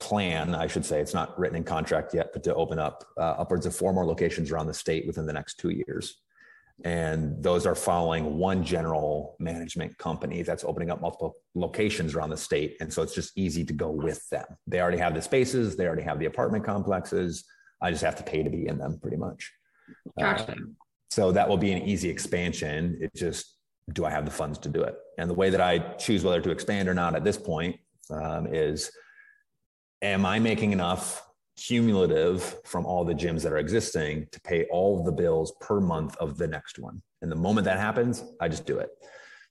[0.00, 3.34] plan, I should say, it's not written in contract yet, but to open up uh,
[3.42, 6.22] upwards of four more locations around the state within the next two years.
[6.82, 12.36] And those are following one general management company that's opening up multiple locations around the
[12.36, 12.76] state.
[12.80, 14.44] And so it's just easy to go with them.
[14.66, 17.44] They already have the spaces, they already have the apartment complexes.
[17.80, 19.52] I just have to pay to be in them pretty much.
[20.18, 20.52] Gotcha.
[20.52, 20.54] Uh,
[21.10, 22.98] so that will be an easy expansion.
[23.00, 23.56] It just,
[23.92, 24.96] do I have the funds to do it?
[25.18, 27.76] And the way that I choose whether to expand or not at this point
[28.10, 28.90] um, is
[30.02, 31.22] am I making enough
[31.56, 36.16] cumulative from all the gyms that are existing to pay all the bills per month
[36.16, 37.02] of the next one?
[37.22, 38.90] And the moment that happens, I just do it.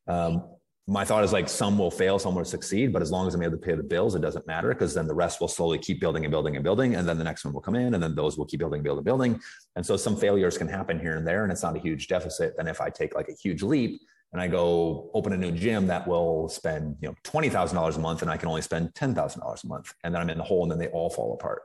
[0.08, 0.44] Um,
[0.86, 3.42] my thought is like some will fail, some will succeed, but as long as I'm
[3.42, 6.02] able to pay the bills, it doesn't matter because then the rest will slowly keep
[6.02, 6.96] building and building and building.
[6.96, 8.84] And then the next one will come in and then those will keep building, and
[8.84, 9.40] building, and building.
[9.78, 12.56] And so some failures can happen here and there and it's not a huge deficit.
[12.58, 14.02] Then if I take like a huge leap
[14.34, 18.24] and I go open a new gym that will spend, you know, $20,000 a month
[18.24, 20.72] and I can only spend $10,000 a month and then I'm in the hole and
[20.72, 21.62] then they all fall apart.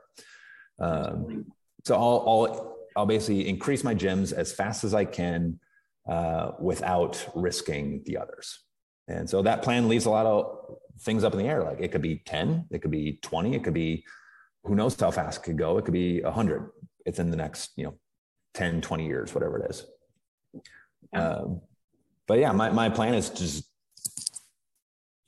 [0.79, 1.45] Um,
[1.83, 5.59] so I'll, I'll, I'll basically increase my gyms as fast as I can
[6.07, 8.59] uh, without risking the others.
[9.07, 11.63] And so that plan leaves a lot of things up in the air.
[11.63, 14.05] Like it could be 10, it could be 20, it could be
[14.63, 15.79] who knows how fast it could go.
[15.79, 16.69] It could be 100
[17.05, 17.95] It's in the next, you know,
[18.53, 19.85] 10, 20 years, whatever it is.
[21.13, 21.61] Um,
[22.29, 23.63] but yeah, my, my plan is to just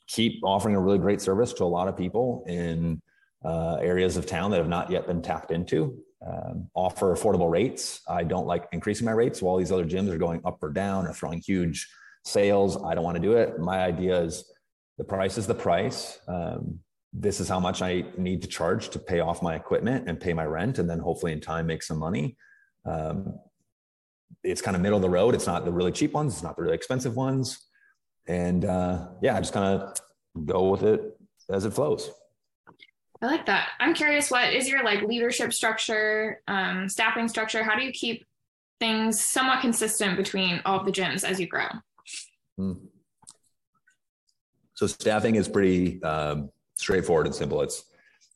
[0.07, 3.02] keep offering a really great service to a lot of people in
[3.44, 5.98] uh, areas of town that have not yet been tapped into.
[6.26, 8.02] Um, offer affordable rates.
[8.07, 11.07] I don't like increasing my rates while these other gyms are going up or down
[11.07, 11.90] or throwing huge
[12.23, 12.78] sales.
[12.84, 13.57] I don't want to do it.
[13.57, 14.45] My idea is
[14.99, 16.19] the price is the price.
[16.28, 16.78] Um,
[17.14, 20.34] this is how much I need to charge to pay off my equipment and pay
[20.34, 22.38] my rent, and then hopefully in time make some money.
[22.86, 23.40] Um,
[24.44, 25.36] it's kind of middle of the road.
[25.36, 26.34] It's not the really cheap ones.
[26.34, 27.68] It's not the really expensive ones.
[28.28, 29.99] And uh, yeah, I just kind of
[30.45, 31.18] go with it
[31.49, 32.12] as it flows.
[33.22, 33.70] I like that.
[33.80, 37.64] I'm curious, what is your like leadership structure, um, staffing structure?
[37.64, 38.26] How do you keep
[38.80, 41.68] things somewhat consistent between all of the gyms as you grow?
[42.58, 42.74] Hmm.
[44.74, 47.62] So staffing is pretty um, straightforward and simple.
[47.62, 47.84] It's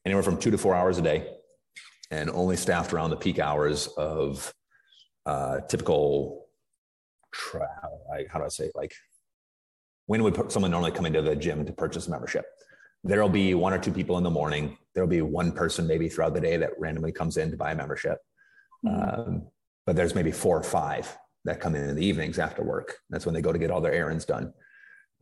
[0.05, 1.31] anywhere from two to four hours a day,
[2.11, 4.53] and only staffed around the peak hours of
[5.25, 6.47] uh, typical.
[8.31, 8.93] How do I say like
[10.07, 12.45] when would someone normally come into the gym to purchase a membership?
[13.03, 14.77] There'll be one or two people in the morning.
[14.93, 17.75] There'll be one person maybe throughout the day that randomly comes in to buy a
[17.75, 18.19] membership.
[18.85, 19.19] Mm-hmm.
[19.19, 19.47] Um,
[19.85, 21.15] but there's maybe four or five
[21.45, 22.97] that come in in the evenings after work.
[23.09, 24.53] That's when they go to get all their errands done.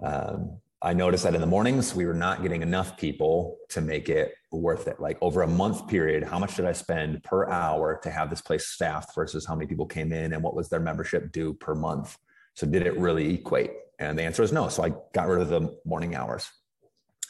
[0.01, 4.09] Um, I noticed that in the mornings, we were not getting enough people to make
[4.09, 4.99] it worth it.
[4.99, 8.41] Like over a month period, how much did I spend per hour to have this
[8.41, 11.73] place staffed versus how many people came in and what was their membership due per
[11.73, 12.17] month?
[12.55, 13.71] So did it really equate?
[13.97, 14.67] And the answer is no.
[14.67, 16.51] So I got rid of the morning hours.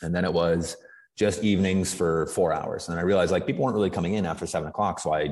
[0.01, 0.75] And then it was
[1.15, 2.89] just evenings for four hours.
[2.89, 4.99] And I realized like people weren't really coming in after seven o'clock.
[4.99, 5.29] So I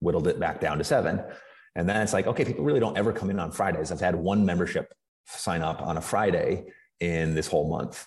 [0.00, 1.22] whittled it back down to seven.
[1.76, 3.92] And then it's like, okay, people really don't ever come in on Fridays.
[3.92, 4.94] I've had one membership
[5.26, 6.64] sign up on a Friday
[7.00, 8.06] in this whole month.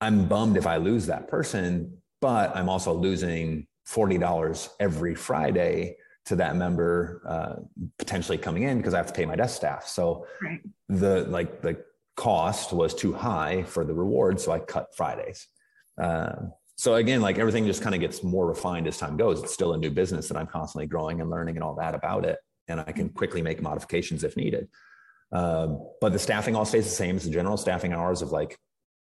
[0.00, 5.96] I'm bummed if I lose that person, but I'm also losing $40 every Friday
[6.26, 7.62] to that member uh,
[7.98, 9.86] potentially coming in because I have to pay my desk staff.
[9.86, 10.60] So right.
[10.88, 11.82] the like the
[12.16, 15.46] cost was too high for the reward, so I cut Fridays.
[16.00, 16.32] Uh,
[16.76, 19.42] so again, like everything just kind of gets more refined as time goes.
[19.42, 22.24] It's still a new business that I'm constantly growing and learning and all that about
[22.24, 22.38] it
[22.68, 24.68] and I can quickly make modifications if needed.
[25.32, 25.68] Uh,
[26.00, 27.16] but the staffing all stays the same.
[27.16, 28.58] It's the general staffing hours of like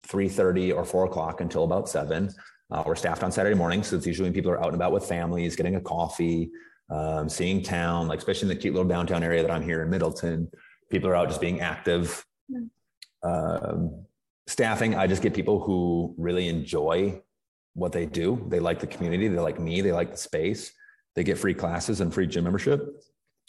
[0.07, 2.33] 3.30 or 4 o'clock until about 7.
[2.69, 4.91] Uh, we're staffed on Saturday mornings, so it's usually when people are out and about
[4.91, 6.51] with families, getting a coffee,
[6.89, 9.89] um, seeing town, like especially in the cute little downtown area that I'm here in
[9.89, 10.49] Middleton.
[10.91, 12.25] People are out just being active.
[13.23, 14.05] Um,
[14.47, 17.21] staffing, I just get people who really enjoy
[17.73, 18.45] what they do.
[18.49, 20.73] They like the community, they like me, they like the space.
[21.15, 23.01] They get free classes and free gym membership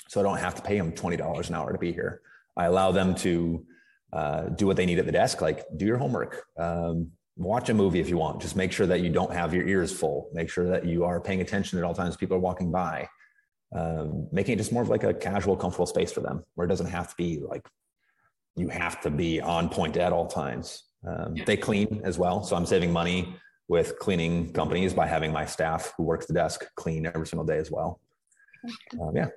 [0.09, 2.23] so I don't have to pay them twenty dollars an hour to be here.
[2.59, 3.65] I allow them to
[4.13, 7.75] uh, do what they need at the desk, like do your homework, um, watch a
[7.75, 8.43] movie if you want.
[8.43, 10.29] Just make sure that you don't have your ears full.
[10.33, 12.17] Make sure that you are paying attention at all times.
[12.17, 13.09] People are walking by,
[13.75, 16.69] um, making it just more of like a casual, comfortable space for them, where it
[16.69, 17.65] doesn't have to be like
[18.57, 20.85] you have to be on point at all times.
[21.07, 23.37] Um, They clean as well, so I'm saving money
[23.69, 27.59] with cleaning companies by having my staff who works the desk clean every single day
[27.59, 28.01] as well.
[29.01, 29.29] Um, yeah.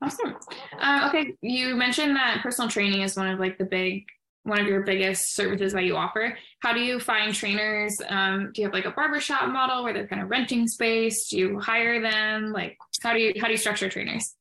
[0.00, 0.36] Awesome.
[0.80, 4.06] Uh, okay, you mentioned that personal training is one of like the big,
[4.44, 6.38] one of your biggest services that you offer.
[6.60, 8.00] How do you find trainers?
[8.08, 11.28] Um, do you have like a barbershop model where they're kind of renting space?
[11.28, 12.52] Do you hire them?
[12.52, 14.34] Like, how do you how do you structure trainers?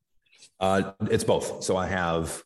[0.59, 1.63] Uh, it's both.
[1.63, 2.43] So I have,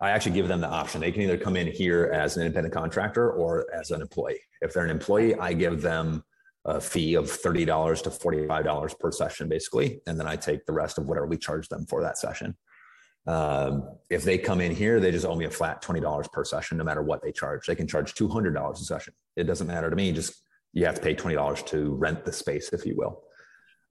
[0.00, 1.00] I actually give them the option.
[1.00, 4.40] They can either come in here as an independent contractor or as an employee.
[4.60, 6.24] If they're an employee, I give them
[6.64, 10.00] a fee of $30 to $45 per session, basically.
[10.06, 12.56] And then I take the rest of whatever we charge them for that session.
[13.26, 16.78] Um, if they come in here, they just owe me a flat $20 per session,
[16.78, 17.66] no matter what they charge.
[17.66, 19.14] They can charge $200 a session.
[19.36, 20.12] It doesn't matter to me.
[20.12, 20.42] Just
[20.72, 23.22] you have to pay $20 to rent the space, if you will.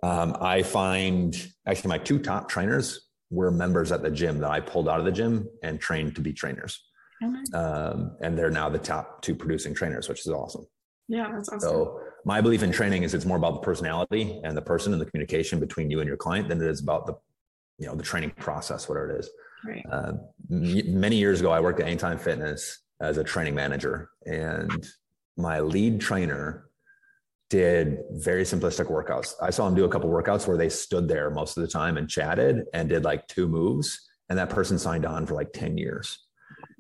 [0.04, 1.36] Um, I find
[1.66, 5.06] actually my two top trainers were members at the gym that I pulled out of
[5.06, 6.84] the gym and trained to be trainers.
[7.54, 10.66] Um, and they're now the top two producing trainers, which is awesome.
[11.08, 11.60] Yeah, that's awesome.
[11.62, 15.02] So my belief in training is it's more about the personality and the person and
[15.02, 17.14] the communication between you and your client than it is about the,
[17.78, 19.30] you know, the training process, whatever it is.
[19.66, 19.86] Right.
[19.92, 20.14] Uh,
[20.52, 24.88] m- many years ago, I worked at Anytime Fitness as a training manager, and
[25.36, 26.70] my lead trainer
[27.50, 29.34] did very simplistic workouts.
[29.42, 31.98] I saw him do a couple workouts where they stood there most of the time
[31.98, 35.78] and chatted and did like two moves, and that person signed on for like 10
[35.78, 36.20] years.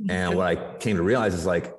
[0.09, 1.73] And what I came to realize is like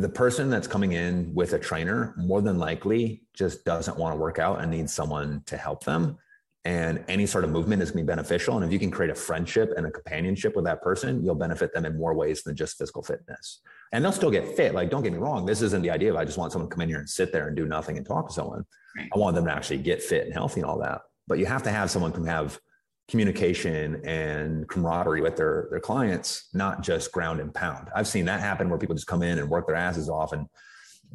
[0.00, 4.18] the person that's coming in with a trainer more than likely just doesn't want to
[4.18, 6.18] work out and needs someone to help them.
[6.66, 8.56] And any sort of movement is going to be beneficial.
[8.56, 11.72] And if you can create a friendship and a companionship with that person, you'll benefit
[11.72, 13.60] them in more ways than just physical fitness.
[13.92, 14.74] And they'll still get fit.
[14.74, 15.46] Like, don't get me wrong.
[15.46, 17.32] This isn't the idea of I just want someone to come in here and sit
[17.32, 18.66] there and do nothing and talk to someone.
[18.98, 19.08] Right.
[19.14, 21.02] I want them to actually get fit and healthy and all that.
[21.26, 22.58] But you have to have someone who have
[23.08, 27.88] communication and camaraderie with their their clients, not just ground and pound.
[27.94, 30.46] I've seen that happen where people just come in and work their asses off and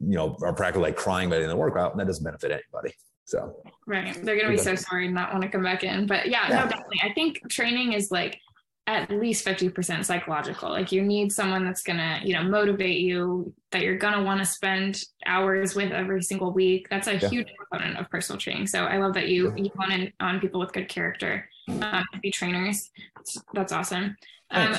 [0.01, 2.23] you know are practically like crying by the end of the workout, and that doesn't
[2.23, 2.95] benefit anybody.
[3.25, 4.13] So Right.
[4.23, 6.05] They're going to be so sorry and not want to come back in.
[6.05, 6.63] But yeah, Yeah.
[6.63, 7.01] no, definitely.
[7.03, 8.39] I think training is like
[8.87, 10.69] at least 50% psychological.
[10.69, 14.23] Like you need someone that's going to, you know, motivate you, that you're going to
[14.23, 16.87] want to spend hours with every single week.
[16.89, 17.29] That's a Yeah.
[17.29, 18.67] huge component of personal training.
[18.67, 22.19] So I love that you, you want in on people with good character um, to
[22.21, 22.89] be trainers.
[23.15, 24.15] That's, that's awesome.
[24.51, 24.75] Um,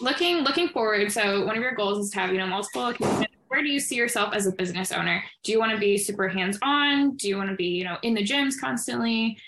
[0.00, 1.10] looking, looking forward.
[1.10, 3.80] So one of your goals is to have, you know, multiple locations where do you
[3.80, 5.22] see yourself as a business owner?
[5.42, 7.16] Do you want to be super hands on?
[7.16, 9.38] Do you want to be, you know, in the gyms constantly?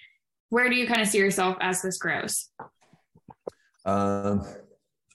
[0.51, 2.49] Where do you kind of see yourself as this grows?
[3.85, 4.47] Um,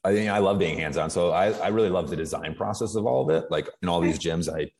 [0.03, 1.09] I think I love being hands on.
[1.09, 3.49] So I, I really love the design process of all of it.
[3.49, 4.71] Like in all these gyms, I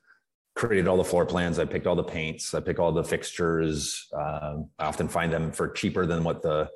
[0.56, 1.58] created all the floor plans.
[1.58, 2.54] I picked all the paints.
[2.54, 4.08] I pick all the fixtures.
[4.14, 6.70] Um, I often find them for cheaper than what the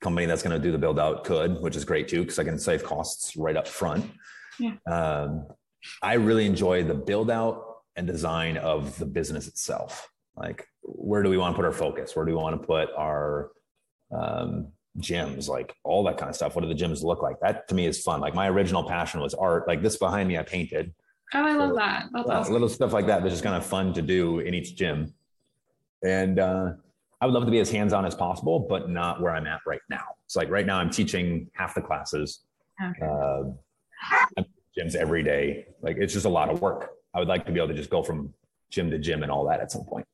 [0.00, 2.44] company that's going to do the build out could, which is great too, because I
[2.44, 4.04] can save costs right up front.
[4.58, 4.72] Yeah.
[4.86, 5.46] Um,
[6.02, 7.64] I really enjoy the build out
[7.96, 10.08] and design of the business itself.
[10.36, 12.14] Like, where do we want to put our focus?
[12.14, 13.50] Where do we want to put our
[14.16, 14.68] um,
[14.98, 15.48] gyms?
[15.48, 16.54] Like all that kind of stuff.
[16.54, 17.40] What do the gyms look like?
[17.40, 18.20] That to me is fun.
[18.20, 19.66] Like my original passion was art.
[19.66, 20.94] Like this behind me, I painted.
[21.34, 22.06] Oh, I love So, that.
[22.14, 22.52] That's Uh, awesome.
[22.52, 25.12] little stuff like that that's just kind of fun to do in each gym.
[26.04, 26.72] And uh,
[27.20, 29.60] I would love to be as hands on as possible, but not where I'm at
[29.66, 30.04] right now.
[30.24, 32.40] It's like right now I'm teaching half the classes,
[32.80, 33.04] Okay.
[33.04, 34.42] uh,
[34.78, 35.66] gyms every day.
[35.82, 36.90] Like it's just a lot of work.
[37.14, 38.32] I would like to be able to just go from
[38.70, 40.06] gym to gym and all that at some point.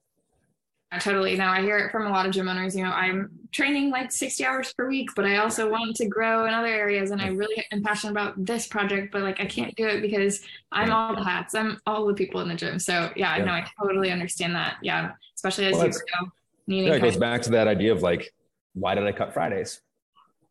[1.00, 1.36] Totally.
[1.36, 2.74] Now I hear it from a lot of gym owners.
[2.76, 6.46] You know, I'm training like 60 hours per week, but I also want to grow
[6.46, 7.10] in other areas.
[7.10, 10.40] And I really am passionate about this project, but like I can't do it because
[10.70, 11.54] I'm all the hats.
[11.56, 12.78] I'm all the people in the gym.
[12.78, 13.44] So yeah, I Yeah.
[13.44, 14.76] know I totally understand that.
[14.82, 15.12] Yeah.
[15.34, 16.30] Especially as Well, you grow.
[16.66, 18.32] Yeah, it goes back to that idea of like,
[18.74, 19.80] why did I cut Fridays?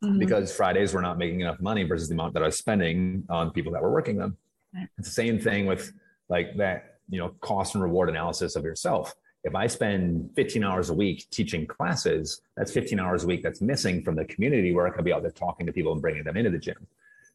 [0.03, 0.19] Mhm.
[0.19, 3.51] because Fridays were not making enough money versus the amount that I was spending on
[3.51, 4.35] people that were working them.
[4.75, 4.87] Right.
[4.97, 5.93] It's the same thing with
[6.27, 9.15] like that, you know, cost and reward analysis of yourself.
[9.45, 13.61] If I spend 15 hours a week teaching classes, that's 15 hours a week that's
[13.61, 16.23] missing from the community where I could be out there talking to people and bringing
[16.25, 16.85] them into the gym.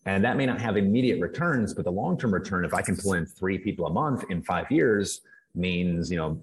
[0.04, 3.14] And that may not have immediate returns, but the long-term return, if I can pull
[3.14, 5.22] in three people a month in five years,
[5.54, 6.42] means, you know,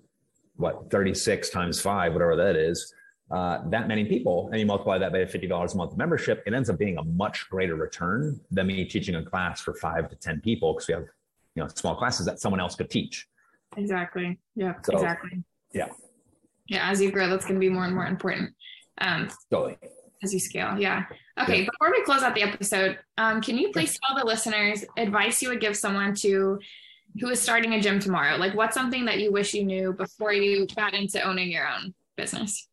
[0.58, 2.94] what, 36 times five, whatever that is,
[3.32, 6.54] uh, that many people, and you multiply that by a $50 a month membership, it
[6.54, 10.16] ends up being a much greater return than me teaching a class for five to
[10.16, 11.06] 10 people because we have,
[11.56, 13.28] you know, small classes that someone else could teach.
[13.78, 14.38] Exactly.
[14.56, 15.44] Yeah, So, exactly.
[15.74, 15.88] yeah.
[16.68, 18.54] Yeah, as you grow, that's going to be more and more important.
[19.00, 19.78] Um, Totally.
[20.24, 20.78] as you scale.
[20.80, 21.04] Yeah.
[21.42, 21.60] Okay.
[21.62, 21.66] Yeah.
[21.70, 25.50] Before we close out the episode, um, can you please tell the listeners advice you
[25.50, 26.60] would give someone to
[27.20, 28.38] who is starting a gym tomorrow?
[28.38, 31.94] Like, what's something that you wish you knew before you got into owning your own
[32.18, 32.68] business?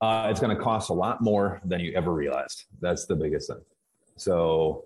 [0.00, 2.64] Uh, it's going to cost a lot more than you ever realized.
[2.80, 3.60] That's the biggest thing.
[4.16, 4.84] So,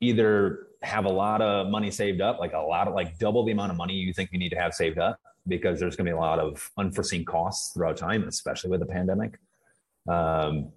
[0.00, 3.52] either have a lot of money saved up, like a lot of like double the
[3.52, 5.18] amount of money you think you need to have saved up,
[5.48, 8.86] because there's going to be a lot of unforeseen costs throughout time, especially with the
[8.86, 9.38] pandemic.
[10.08, 10.70] Um,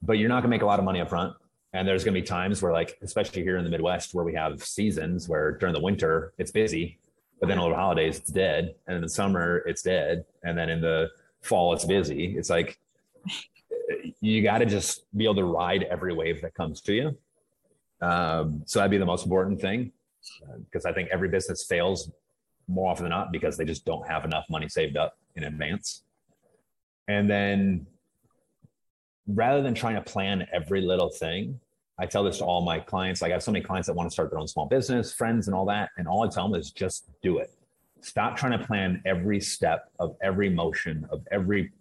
[0.00, 1.34] but you're not going to make a lot of money up front.
[1.74, 4.34] And there's going to be times where, like, especially here in the Midwest, where we
[4.34, 6.98] have seasons where during the winter it's busy,
[7.40, 10.68] but then over the holidays it's dead, and in the summer it's dead, and then
[10.68, 12.36] in the fall it's busy.
[12.36, 12.78] It's like
[14.20, 17.16] you got to just be able to ride every wave that comes to you.
[18.00, 19.92] Um, so that'd be the most important thing,
[20.64, 22.10] because uh, I think every business fails
[22.68, 26.02] more often than not because they just don't have enough money saved up in advance.
[27.08, 27.86] And then
[29.26, 31.60] rather than trying to plan every little thing,
[31.98, 33.22] I tell this to all my clients.
[33.22, 35.46] Like I have so many clients that want to start their own small business, friends,
[35.46, 35.90] and all that.
[35.98, 37.52] And all I tell them is just do it.
[38.00, 41.72] Stop trying to plan every step of every motion of every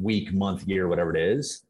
[0.00, 1.64] week, month, year, whatever it is.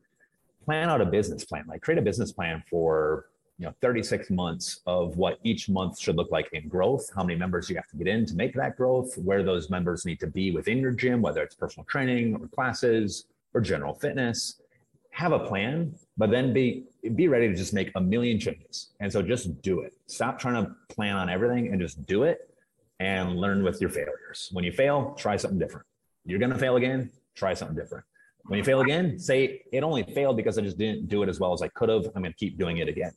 [0.64, 1.64] Plan out a business plan.
[1.68, 3.26] Like create a business plan for
[3.60, 7.38] you know 36 months of what each month should look like in growth how many
[7.38, 10.26] members you have to get in to make that growth where those members need to
[10.26, 14.62] be within your gym whether it's personal training or classes or general fitness
[15.10, 16.84] have a plan but then be
[17.14, 18.90] be ready to just make a million changes.
[19.00, 19.94] And so just do it.
[20.06, 22.54] Stop trying to plan on everything and just do it
[23.00, 24.48] and learn with your failures.
[24.52, 25.86] When you fail try something different.
[26.24, 28.04] You're going to fail again try something different.
[28.46, 31.40] When you fail again say it only failed because i just didn't do it as
[31.40, 32.06] well as i could have.
[32.14, 33.12] I'm going to keep doing it again.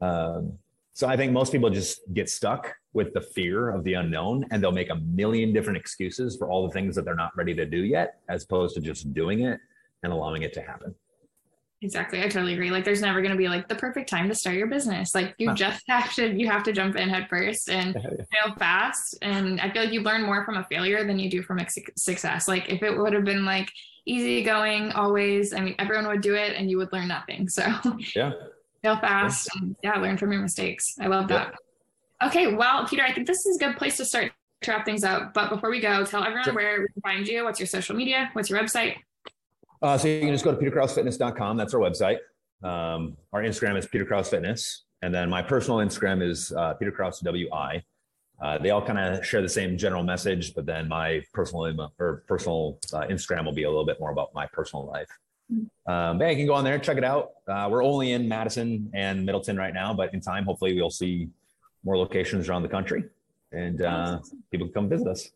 [0.00, 0.58] Um,
[0.96, 4.62] so I think most people just get stuck with the fear of the unknown and
[4.62, 7.66] they'll make a million different excuses for all the things that they're not ready to
[7.66, 9.58] do yet, as opposed to just doing it
[10.04, 10.94] and allowing it to happen.
[11.84, 12.20] Exactly.
[12.20, 12.70] I totally agree.
[12.70, 15.14] Like there's never going to be like the perfect time to start your business.
[15.14, 15.54] Like you huh.
[15.54, 19.18] just have to, you have to jump in head first and fail fast.
[19.20, 21.68] And I feel like you learn more from a failure than you do from a
[21.68, 22.48] success.
[22.48, 23.70] Like if it would have been like
[24.06, 27.48] easy going always, I mean, everyone would do it and you would learn nothing.
[27.48, 27.66] So
[28.16, 28.32] yeah,
[28.84, 31.54] fail fast and yeah learn from your mistakes i love that
[32.20, 32.28] yeah.
[32.28, 34.30] okay well peter i think this is a good place to start
[34.60, 36.54] to wrap things up but before we go tell everyone sure.
[36.54, 38.96] where we can find you what's your social media what's your website
[39.84, 42.18] uh, so you can just go to peterkrausfitness.com that's our website
[42.62, 47.82] um, our instagram is peterkrausfitness and then my personal instagram is uh, peterkrauswi
[48.42, 52.24] uh, they all kind of share the same general message, but then my personal or
[52.26, 55.08] personal uh, Instagram will be a little bit more about my personal life.
[55.86, 57.30] Um, yeah, you can go on there, check it out.
[57.46, 61.28] Uh, we're only in Madison and Middleton right now, but in time, hopefully, we'll see
[61.84, 63.04] more locations around the country
[63.52, 64.18] and uh,
[64.50, 65.30] people can come visit us.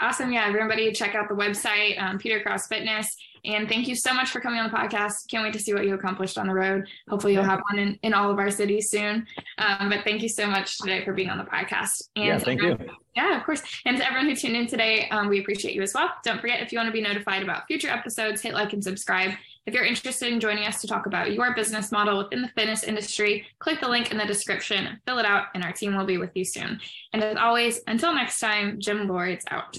[0.00, 0.32] Awesome.
[0.32, 3.16] Yeah, everybody check out the website, um, Peter Kraus Fitness.
[3.44, 5.28] And thank you so much for coming on the podcast.
[5.30, 6.86] Can't wait to see what you accomplished on the road.
[7.08, 9.26] Hopefully, you'll have one in, in all of our cities soon.
[9.58, 12.02] Um, but thank you so much today for being on the podcast.
[12.16, 12.94] And yeah, thank everyone, you.
[13.16, 13.62] Yeah, of course.
[13.86, 16.10] And to everyone who tuned in today, um, we appreciate you as well.
[16.22, 19.32] Don't forget, if you want to be notified about future episodes, hit like and subscribe.
[19.66, 22.82] If you're interested in joining us to talk about your business model within the fitness
[22.82, 26.18] industry, click the link in the description, fill it out, and our team will be
[26.18, 26.80] with you soon.
[27.12, 29.78] And as always, until next time, Gym Lords out.